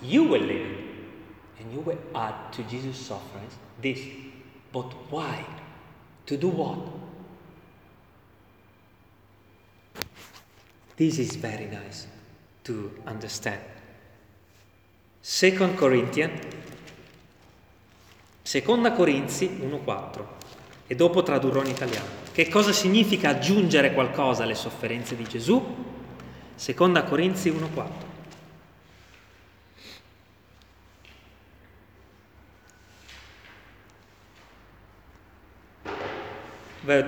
you 0.00 0.24
will 0.24 0.40
live 0.40 0.78
and 1.58 1.72
you 1.72 1.80
will 1.80 1.98
add 2.14 2.52
to 2.52 2.62
Jesus' 2.62 2.96
sufferings 2.96 3.52
this. 3.82 4.00
But 4.72 4.90
why? 5.10 5.44
To 6.26 6.36
do 6.38 6.48
what? 6.48 6.78
This 10.96 11.18
is 11.18 11.36
very 11.36 11.66
nice 11.66 12.06
to 12.64 12.90
understand. 13.06 13.60
Second 15.24 15.76
Corinthians, 15.76 16.40
Seconda 18.42 18.90
Corinzi 18.90 19.46
1.4 19.46 20.24
e 20.88 20.96
dopo 20.96 21.22
tradurrò 21.22 21.62
in 21.62 21.68
italiano. 21.68 22.08
Che 22.32 22.48
cosa 22.48 22.72
significa 22.72 23.28
aggiungere 23.28 23.92
qualcosa 23.92 24.42
alle 24.42 24.56
sofferenze 24.56 25.14
di 25.14 25.22
Gesù? 25.22 25.64
Seconda 26.56 27.04
Corinzi 27.04 27.52
1.4. 27.52 28.10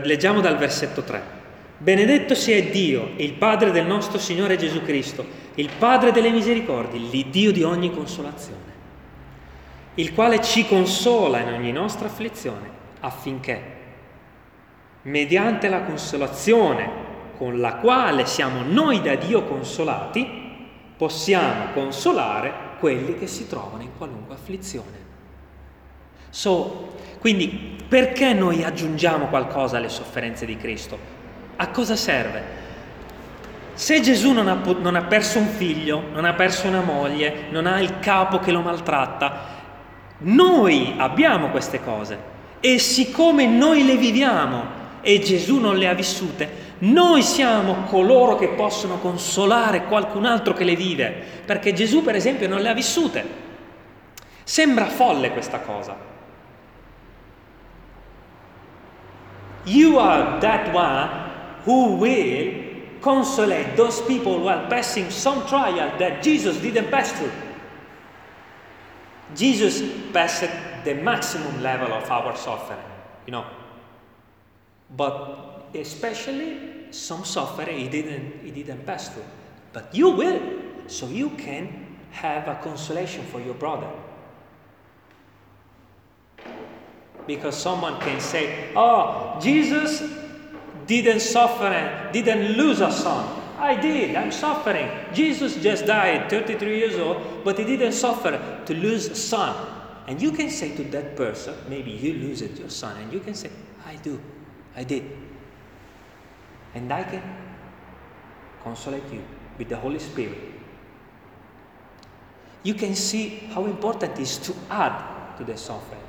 Leggiamo 0.04 0.40
dal 0.40 0.56
versetto 0.56 1.02
3. 1.02 1.42
Benedetto 1.78 2.36
sia 2.36 2.62
Dio, 2.62 3.14
il 3.16 3.32
Padre 3.32 3.72
del 3.72 3.86
nostro 3.86 4.18
Signore 4.18 4.56
Gesù 4.56 4.82
Cristo, 4.82 5.26
il 5.56 5.70
Padre 5.78 6.10
delle 6.10 6.30
misericordie, 6.30 6.98
l'Iddio 6.98 7.52
di 7.52 7.62
ogni 7.62 7.92
consolazione, 7.92 8.72
il 9.94 10.12
quale 10.12 10.42
ci 10.42 10.66
consola 10.66 11.40
in 11.40 11.52
ogni 11.52 11.70
nostra 11.70 12.06
afflizione, 12.06 12.68
affinché, 13.00 13.62
mediante 15.02 15.68
la 15.68 15.82
consolazione 15.82 17.02
con 17.36 17.60
la 17.60 17.76
quale 17.76 18.26
siamo 18.26 18.62
noi 18.62 19.00
da 19.00 19.14
Dio 19.14 19.44
consolati, 19.44 20.42
possiamo 20.96 21.72
consolare 21.72 22.52
quelli 22.78 23.16
che 23.18 23.26
si 23.26 23.48
trovano 23.48 23.82
in 23.82 23.96
qualunque 23.96 24.34
afflizione. 24.34 25.02
So, 26.30 26.94
quindi 27.20 27.78
perché 27.88 28.32
noi 28.32 28.64
aggiungiamo 28.64 29.26
qualcosa 29.26 29.76
alle 29.76 29.88
sofferenze 29.88 30.46
di 30.46 30.56
Cristo? 30.56 30.98
A 31.56 31.68
cosa 31.68 31.94
serve? 31.94 32.62
Se 33.74 34.00
Gesù 34.00 34.32
non 34.32 34.46
ha, 34.46 34.58
non 34.78 34.94
ha, 34.94 35.02
perso 35.02 35.38
un 35.38 35.48
figlio, 35.48 36.04
non 36.12 36.24
ha 36.24 36.32
perso 36.32 36.68
una 36.68 36.80
moglie, 36.80 37.46
non 37.50 37.66
ha 37.66 37.80
il 37.80 37.98
capo 37.98 38.38
che 38.38 38.52
lo 38.52 38.60
maltratta, 38.60 39.52
noi 40.18 40.94
abbiamo 40.96 41.50
queste 41.50 41.82
cose 41.82 42.32
e 42.60 42.78
siccome 42.78 43.46
noi 43.46 43.84
le 43.84 43.96
viviamo 43.96 44.82
e 45.00 45.18
Gesù 45.18 45.58
non 45.58 45.76
le 45.76 45.88
ha 45.88 45.92
vissute, 45.92 46.62
noi 46.78 47.22
siamo 47.22 47.82
coloro 47.88 48.36
che 48.36 48.48
possono 48.48 48.98
consolare 48.98 49.84
qualcun 49.84 50.24
altro 50.24 50.54
che 50.54 50.64
le 50.64 50.76
vive, 50.76 51.22
perché 51.44 51.72
Gesù 51.72 52.02
per 52.02 52.14
esempio 52.14 52.48
non 52.48 52.60
le 52.60 52.68
ha 52.68 52.74
vissute. 52.74 53.42
Sembra 54.44 54.86
folle 54.86 55.32
questa 55.32 55.58
cosa. 55.60 55.96
You 59.64 59.96
are 59.96 60.38
that 60.40 60.72
one 60.72 61.08
who 61.64 61.96
will 61.96 62.63
consolate 63.04 63.76
those 63.76 64.00
people 64.00 64.38
who 64.40 64.48
are 64.48 64.66
passing 64.70 65.10
some 65.10 65.46
trial 65.46 65.92
that 65.98 66.22
Jesus 66.22 66.56
didn't 66.56 66.90
pass 66.90 67.12
through. 67.12 67.30
Jesus 69.36 69.82
passed 70.10 70.48
the 70.84 70.94
maximum 70.94 71.62
level 71.62 71.92
of 71.92 72.10
our 72.10 72.34
suffering, 72.34 72.80
you 73.26 73.32
know. 73.32 73.44
But 74.96 75.66
especially 75.74 76.90
some 76.92 77.24
suffering 77.26 77.78
he 77.78 77.88
didn't 77.88 78.40
he 78.42 78.50
didn't 78.50 78.86
pass 78.86 79.10
through. 79.10 79.28
But 79.74 79.94
you 79.94 80.08
will, 80.08 80.40
so 80.86 81.06
you 81.08 81.28
can 81.30 81.98
have 82.10 82.48
a 82.48 82.54
consolation 82.62 83.26
for 83.26 83.40
your 83.40 83.54
brother. 83.54 83.90
Because 87.26 87.56
someone 87.56 88.00
can 88.00 88.20
say, 88.20 88.72
Oh, 88.74 89.36
Jesus 89.42 90.23
didn't 90.86 91.20
suffer, 91.20 92.10
didn't 92.12 92.56
lose 92.56 92.80
a 92.80 92.90
son. 92.90 93.42
I 93.58 93.80
did, 93.80 94.16
I'm 94.16 94.32
suffering. 94.32 94.90
Jesus 95.12 95.56
just 95.56 95.86
died 95.86 96.28
33 96.28 96.78
years 96.78 96.96
old, 96.96 97.44
but 97.44 97.58
he 97.58 97.64
didn't 97.64 97.92
suffer 97.92 98.62
to 98.66 98.74
lose 98.74 99.06
a 99.06 99.14
son. 99.14 99.54
And 100.06 100.20
you 100.20 100.32
can 100.32 100.50
say 100.50 100.76
to 100.76 100.84
that 100.84 101.16
person, 101.16 101.54
maybe 101.68 101.90
you 101.90 102.14
lose 102.14 102.42
your 102.42 102.68
son, 102.68 102.96
and 103.00 103.12
you 103.12 103.20
can 103.20 103.34
say, 103.34 103.50
I 103.86 103.96
do, 103.96 104.20
I 104.76 104.84
did. 104.84 105.04
And 106.74 106.92
I 106.92 107.04
can 107.04 107.22
consolate 108.62 109.10
you 109.10 109.22
with 109.56 109.68
the 109.68 109.76
Holy 109.76 109.98
Spirit. 109.98 110.36
You 112.62 112.74
can 112.74 112.94
see 112.94 113.28
how 113.52 113.64
important 113.66 114.12
it 114.12 114.20
is 114.20 114.38
to 114.38 114.54
add 114.70 115.36
to 115.38 115.44
the 115.44 115.56
suffering. 115.56 116.00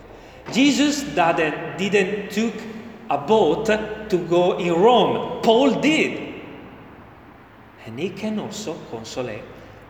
Jesus 0.51 1.03
didn't, 1.03 1.77
didn't 1.77 2.31
took 2.31 2.53
a 3.09 3.17
boat 3.17 3.65
to 3.65 4.17
go 4.29 4.57
in 4.57 4.73
Rome. 4.73 5.41
Paul 5.41 5.79
did. 5.81 6.33
And 7.85 7.99
he 7.99 8.09
can 8.09 8.39
also 8.39 8.75
console, 8.89 9.29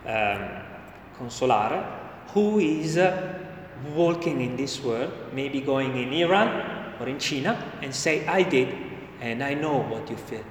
um, 0.06 0.50
consolare 1.18 1.86
who 2.34 2.60
is 2.60 2.98
uh, 2.98 3.40
walking 3.96 4.42
in 4.42 4.58
this 4.58 4.84
world, 4.84 5.12
maybe 5.34 5.62
going 5.62 5.96
in 5.96 6.12
Iran 6.14 6.96
or 7.00 7.08
in 7.08 7.18
China, 7.18 7.58
and 7.82 7.96
say, 7.96 8.28
I 8.28 8.44
did, 8.44 8.76
and 9.22 9.42
I 9.42 9.54
know 9.54 9.78
what 9.78 10.10
you 10.10 10.18
feel. 10.18 10.44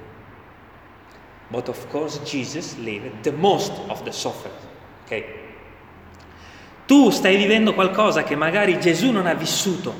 But 1.51 1.69
of 1.69 1.87
course, 1.91 2.17
Jesus 2.25 2.77
lived 2.79 3.23
the 3.23 3.31
most 3.31 3.71
of 3.89 4.03
the 4.03 4.11
suffering. 4.11 4.55
Okay? 5.05 5.25
Tu 6.87 7.09
stai 7.11 7.37
vivendo 7.37 7.73
qualcosa 7.73 8.23
che 8.23 8.35
magari 8.35 8.79
Gesù 8.79 9.11
non 9.11 9.25
ha 9.25 9.33
vissuto 9.33 9.93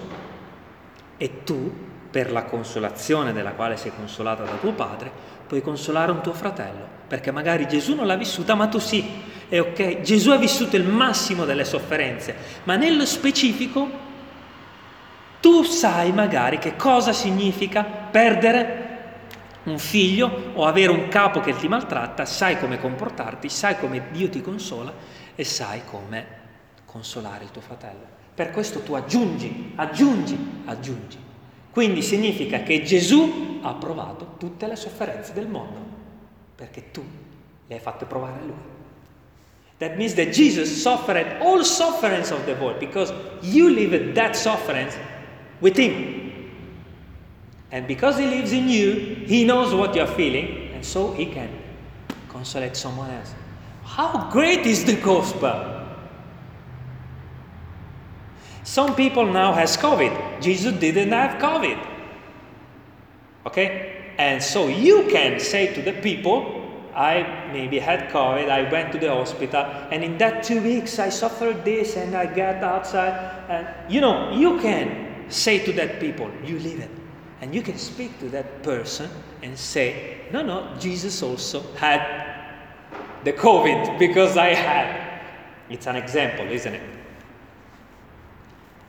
e 1.18 1.44
tu 1.44 1.85
per 2.16 2.32
la 2.32 2.46
consolazione 2.46 3.34
della 3.34 3.52
quale 3.52 3.76
sei 3.76 3.92
consolata 3.94 4.44
da 4.44 4.54
tuo 4.54 4.72
padre, 4.72 5.12
puoi 5.46 5.62
consolare 5.62 6.14
un 6.14 6.22
tuo 6.22 6.32
fratello, 6.32 6.88
perché 7.10 7.30
magari 7.30 7.68
Gesù 7.68 7.94
non 7.94 8.08
l'ha 8.08 8.16
vissuta, 8.16 8.56
ma 8.56 8.68
tu 8.68 8.80
sì. 8.80 9.06
E 9.50 9.60
ok, 9.60 10.00
Gesù 10.00 10.30
ha 10.30 10.38
vissuto 10.38 10.78
il 10.78 10.86
massimo 10.86 11.44
delle 11.44 11.66
sofferenze, 11.66 12.34
ma 12.64 12.78
nello 12.78 13.06
specifico 13.06 13.90
tu 15.42 15.64
sai 15.64 16.14
magari 16.14 16.58
che 16.58 16.78
cosa 16.78 17.12
significa 17.12 17.84
perdere 17.84 18.84
un 19.64 19.78
figlio 19.78 20.54
o 20.54 20.66
avere 20.66 20.94
un 20.94 21.10
capo 21.10 21.42
che 21.42 21.54
ti 21.58 21.68
maltratta, 21.68 22.24
sai 22.24 22.58
come 22.58 22.80
comportarti, 22.80 23.50
sai 23.50 23.78
come 23.78 24.04
Dio 24.12 24.30
ti 24.30 24.40
consola 24.40 24.94
e 25.36 25.44
sai 25.44 25.82
come 25.84 26.26
consolare 26.86 27.44
il 27.44 27.52
tuo 27.52 27.60
fratello. 27.60 28.08
Per 28.34 28.52
questo 28.52 28.84
tu 28.84 28.94
aggiungi, 28.94 29.74
aggiungi, 29.76 30.62
aggiungi. 30.64 31.24
Quindi 31.76 32.02
significa 32.02 32.64
che 32.64 32.84
Gesù 32.84 33.60
ha 33.62 33.74
provato 33.74 34.36
tutte 34.38 34.66
le 34.66 34.78
sofferenze 34.78 35.34
del 35.34 35.48
mondo, 35.48 35.78
perché 36.56 36.90
tu 36.92 37.04
le 37.68 37.76
hai 37.76 37.82
fatte 37.82 38.06
provare 38.06 38.40
a 38.40 38.46
lui. 38.46 38.74
That 39.80 39.98
means 39.98 40.14
that 40.14 40.30
Jesus 40.30 40.70
suffered 40.70 41.42
all 41.42 41.66
sufferings 41.66 42.32
of 42.32 42.46
the 42.46 42.54
world 42.54 42.80
because 42.80 43.12
you 43.42 43.70
lived 43.70 44.14
that 44.14 44.38
sufferings 44.38 44.96
with 45.60 45.78
him. 45.78 46.32
And 47.72 47.86
because 47.86 48.18
he 48.18 48.26
lives 48.26 48.54
in 48.54 48.70
you, 48.70 49.26
he 49.28 49.44
knows 49.44 49.74
what 49.74 49.96
you're 49.96 50.08
feeling, 50.08 50.72
and 50.74 50.86
so 50.86 51.12
he 51.12 51.26
can 51.26 51.50
consolate 52.30 52.78
someone 52.78 53.12
else. 53.12 53.34
How 53.84 54.30
great 54.32 54.66
is 54.66 54.86
the 54.86 54.96
gospel? 54.96 55.75
Some 58.66 58.96
people 58.96 59.28
now 59.28 59.54
has 59.54 59.78
COVID. 59.78 60.42
Jesus 60.42 60.74
didn't 60.74 61.12
have 61.12 61.40
COVID. 61.40 61.80
Okay? 63.46 64.14
And 64.18 64.42
so 64.42 64.68
you 64.68 65.08
can 65.08 65.40
say 65.40 65.72
to 65.76 65.84
the 65.84 65.94
people, 65.94 66.64
I 66.96 67.50
maybe 67.54 67.78
had 67.78 68.10
COVID, 68.10 68.50
I 68.50 68.70
went 68.72 68.92
to 68.94 68.98
the 68.98 69.14
hospital, 69.14 69.62
and 69.92 70.04
in 70.04 70.18
that 70.18 70.44
two 70.44 70.62
weeks 70.62 70.98
I 70.98 71.10
suffered 71.10 71.64
this 71.64 71.96
and 71.96 72.16
I 72.16 72.26
got 72.26 72.64
outside. 72.64 73.14
And 73.50 73.94
you 73.94 74.02
know, 74.02 74.32
you 74.32 74.60
can 74.60 75.30
say 75.30 75.60
to 75.60 75.72
that 75.74 76.00
people, 76.00 76.32
you 76.44 76.58
live 76.58 76.80
it. 76.80 76.90
And 77.42 77.54
you 77.54 77.62
can 77.62 77.78
speak 77.78 78.18
to 78.20 78.30
that 78.30 78.64
person 78.64 79.12
and 79.44 79.56
say, 79.56 80.22
no, 80.32 80.42
no, 80.42 80.74
Jesus 80.80 81.22
also 81.22 81.62
had 81.74 82.02
the 83.24 83.34
COVID 83.34 84.00
because 84.00 84.38
I 84.38 84.56
had. 84.56 85.22
It's 85.70 85.86
an 85.86 85.98
example, 85.98 86.48
isn't 86.48 86.74
it? 86.74 86.95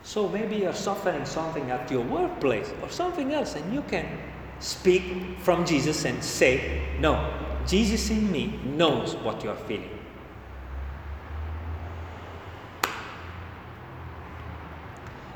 So 0.07 0.29
maybe 0.29 0.55
you're 0.55 0.73
suffering 0.73 1.27
something 1.27 1.69
at 1.73 1.91
your 1.91 2.03
workplace 2.03 2.73
or 2.81 2.89
something 2.89 3.35
else, 3.35 3.57
and 3.57 3.75
you 3.75 3.83
can 3.83 4.07
speak 4.61 5.03
from 5.41 5.67
Jesus 5.67 6.05
and 6.05 6.23
say, 6.23 6.81
No, 7.01 7.29
Jesus 7.67 8.09
in 8.11 8.31
me 8.31 8.57
knows 8.65 9.17
what 9.17 9.43
you 9.43 9.51
are 9.51 9.57
feeling. 9.67 9.91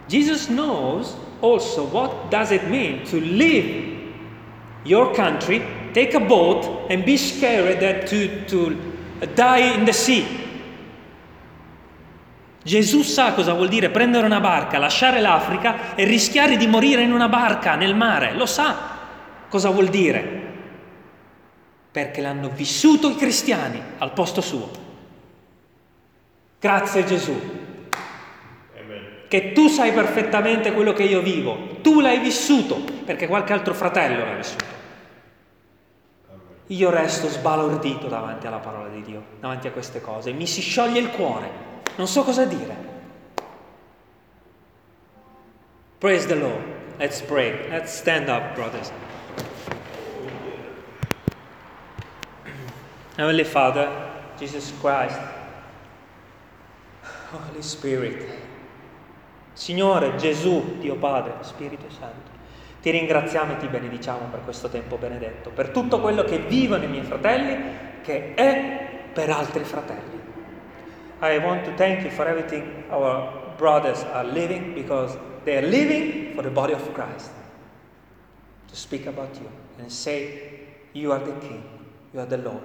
Jesus 0.09 0.49
knows 0.49 1.17
also 1.41 1.87
what 1.87 2.31
does 2.31 2.53
it 2.53 2.71
mean 2.71 3.05
to 3.07 3.21
leave 3.21 4.15
your 4.85 5.13
country, 5.17 5.67
take 5.95 6.15
a 6.15 6.21
boat 6.21 6.87
and 6.89 7.05
be 7.05 7.17
scared 7.17 7.81
that 7.81 8.07
to, 8.07 8.45
to 8.47 8.77
die 9.35 9.75
in 9.75 9.85
the 9.85 9.93
sea. 9.93 10.40
Gesù 12.63 13.01
sa 13.03 13.33
cosa 13.33 13.55
vuol 13.55 13.69
dire 13.69 13.89
prendere 13.89 14.27
una 14.27 14.41
barca, 14.41 14.79
lasciare 14.79 15.21
l'Africa 15.21 15.95
e 15.95 16.05
rischiare 16.05 16.59
di 16.59 16.67
morire 16.67 17.03
in 17.03 17.13
una 17.13 17.29
barca 17.29 17.75
nel 17.75 17.95
mare. 17.95 18.35
Lo 18.35 18.45
sa 18.45 18.99
cosa 19.49 19.71
vuol 19.71 19.89
dire. 19.89 20.49
Perché 21.91 22.21
l'hanno 22.21 22.51
vissuto 22.51 23.09
i 23.09 23.17
cristiani 23.17 23.81
al 23.99 24.13
posto 24.13 24.43
suo. 24.43 24.71
Grazie 26.61 27.05
Gesù. 27.07 27.59
Che 29.27 29.53
tu 29.53 29.69
sai 29.69 29.93
perfettamente 29.93 30.73
quello 30.73 30.93
che 30.93 31.05
io 31.05 31.23
vivo. 31.23 31.79
Tu 31.81 32.01
l'hai 32.01 32.19
vissuto 32.19 32.83
perché 33.05 33.27
qualche 33.27 33.55
altro 33.55 33.73
fratello 33.73 34.25
l'ha 34.25 34.35
vissuto. 34.35 34.65
Io 36.67 36.91
resto 36.91 37.29
sbalordito 37.29 38.07
davanti 38.07 38.47
alla 38.47 38.59
parola 38.59 38.89
di 38.89 39.03
Dio, 39.03 39.23
davanti 39.41 39.67
a 39.67 39.73
queste 39.73 40.01
cose. 40.01 40.33
Mi 40.33 40.47
si 40.47 40.61
scioglie 40.61 41.01
il 41.01 41.11
cuore 41.11 41.70
non 42.01 42.09
so 42.09 42.23
cosa 42.25 42.47
dire. 42.47 42.75
Praise 45.99 46.27
the 46.27 46.35
Lord. 46.35 46.65
Let's 46.99 47.21
pray. 47.21 47.69
Let's 47.69 47.93
stand 47.93 48.31
up, 48.31 48.55
brothers. 48.55 48.91
Heavenly 53.17 53.45
Father, 53.45 53.87
Jesus 54.39 54.73
Christ, 54.81 55.21
Holy 57.33 57.61
Spirit, 57.61 58.25
Signore 59.53 60.17
Gesù, 60.17 60.79
Dio 60.79 60.97
Padre, 60.97 61.35
Spirito 61.43 61.91
Santo, 61.91 62.31
ti 62.81 62.91
ringraziamo 62.93 63.53
e 63.53 63.57
ti 63.59 63.67
benediciamo 63.67 64.29
per 64.31 64.41
questo 64.43 64.71
tempo 64.71 64.97
benedetto, 64.97 65.51
per 65.51 65.69
tutto 65.69 66.01
quello 66.01 66.25
che 66.25 66.39
vivono 66.39 66.83
i 66.83 66.89
miei 66.89 67.05
fratelli, 67.05 68.01
che 68.03 68.33
è 68.33 69.11
per 69.13 69.29
altri 69.29 69.65
fratelli. 69.65 70.10
I 71.21 71.37
want 71.39 71.67
to 71.67 71.77
thank 71.77 72.03
you 72.03 72.11
for 72.11 72.27
everything 72.27 72.85
our 72.91 73.55
brothers 73.59 73.99
are 74.05 74.25
living 74.25 74.75
because 74.75 75.17
they 75.45 75.59
are 75.59 75.69
living 75.69 76.35
for 76.35 76.43
the 76.43 76.51
body 76.51 76.73
of 76.73 76.95
Christ. 76.95 77.31
To 78.69 78.77
speak 78.77 79.07
about 79.07 79.35
you 79.35 79.49
and 79.79 79.93
say, 79.93 80.61
You 80.95 81.13
are 81.13 81.19
the 81.19 81.33
King, 81.33 81.63
you 82.15 82.21
are 82.21 82.27
the 82.27 82.39
Lord. 82.39 82.63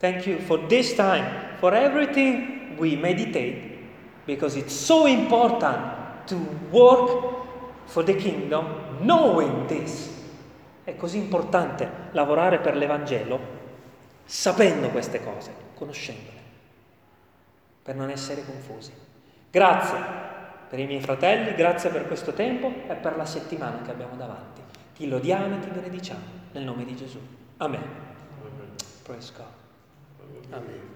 Thank 0.00 0.26
you 0.26 0.40
for 0.40 0.58
this 0.58 0.94
time, 0.94 1.58
for 1.60 1.74
everything 1.74 2.76
we 2.76 2.96
meditate, 2.96 3.78
because 4.26 4.56
it's 4.56 4.74
so 4.74 5.06
important 5.06 6.26
to 6.26 6.36
work 6.72 7.36
for 7.86 8.02
the 8.02 8.14
kingdom 8.14 8.66
knowing 9.00 9.66
this. 9.68 10.12
È 10.84 10.96
così 10.96 11.18
importante 11.18 11.88
lavorare 12.12 12.58
per 12.58 12.76
l'Evangelo 12.76 13.54
sapendo 14.24 14.88
queste 14.90 15.22
cose, 15.22 15.52
conoscendole 15.74 16.35
per 17.86 17.94
non 17.94 18.10
essere 18.10 18.44
confusi. 18.44 18.92
Grazie 19.48 19.98
per 20.68 20.80
i 20.80 20.86
miei 20.86 21.00
fratelli, 21.00 21.54
grazie 21.54 21.88
per 21.90 22.08
questo 22.08 22.32
tempo 22.32 22.66
e 22.88 22.94
per 22.96 23.16
la 23.16 23.24
settimana 23.24 23.80
che 23.82 23.92
abbiamo 23.92 24.16
davanti. 24.16 24.60
Ti 24.96 25.06
lodiamo 25.06 25.54
e 25.54 25.60
ti 25.60 25.68
benediciamo 25.68 26.24
nel 26.50 26.64
nome 26.64 26.84
di 26.84 26.96
Gesù. 26.96 27.20
Amen. 27.58 27.84
Praise 29.04 29.32
God. 29.36 30.52
Amen. 30.52 30.95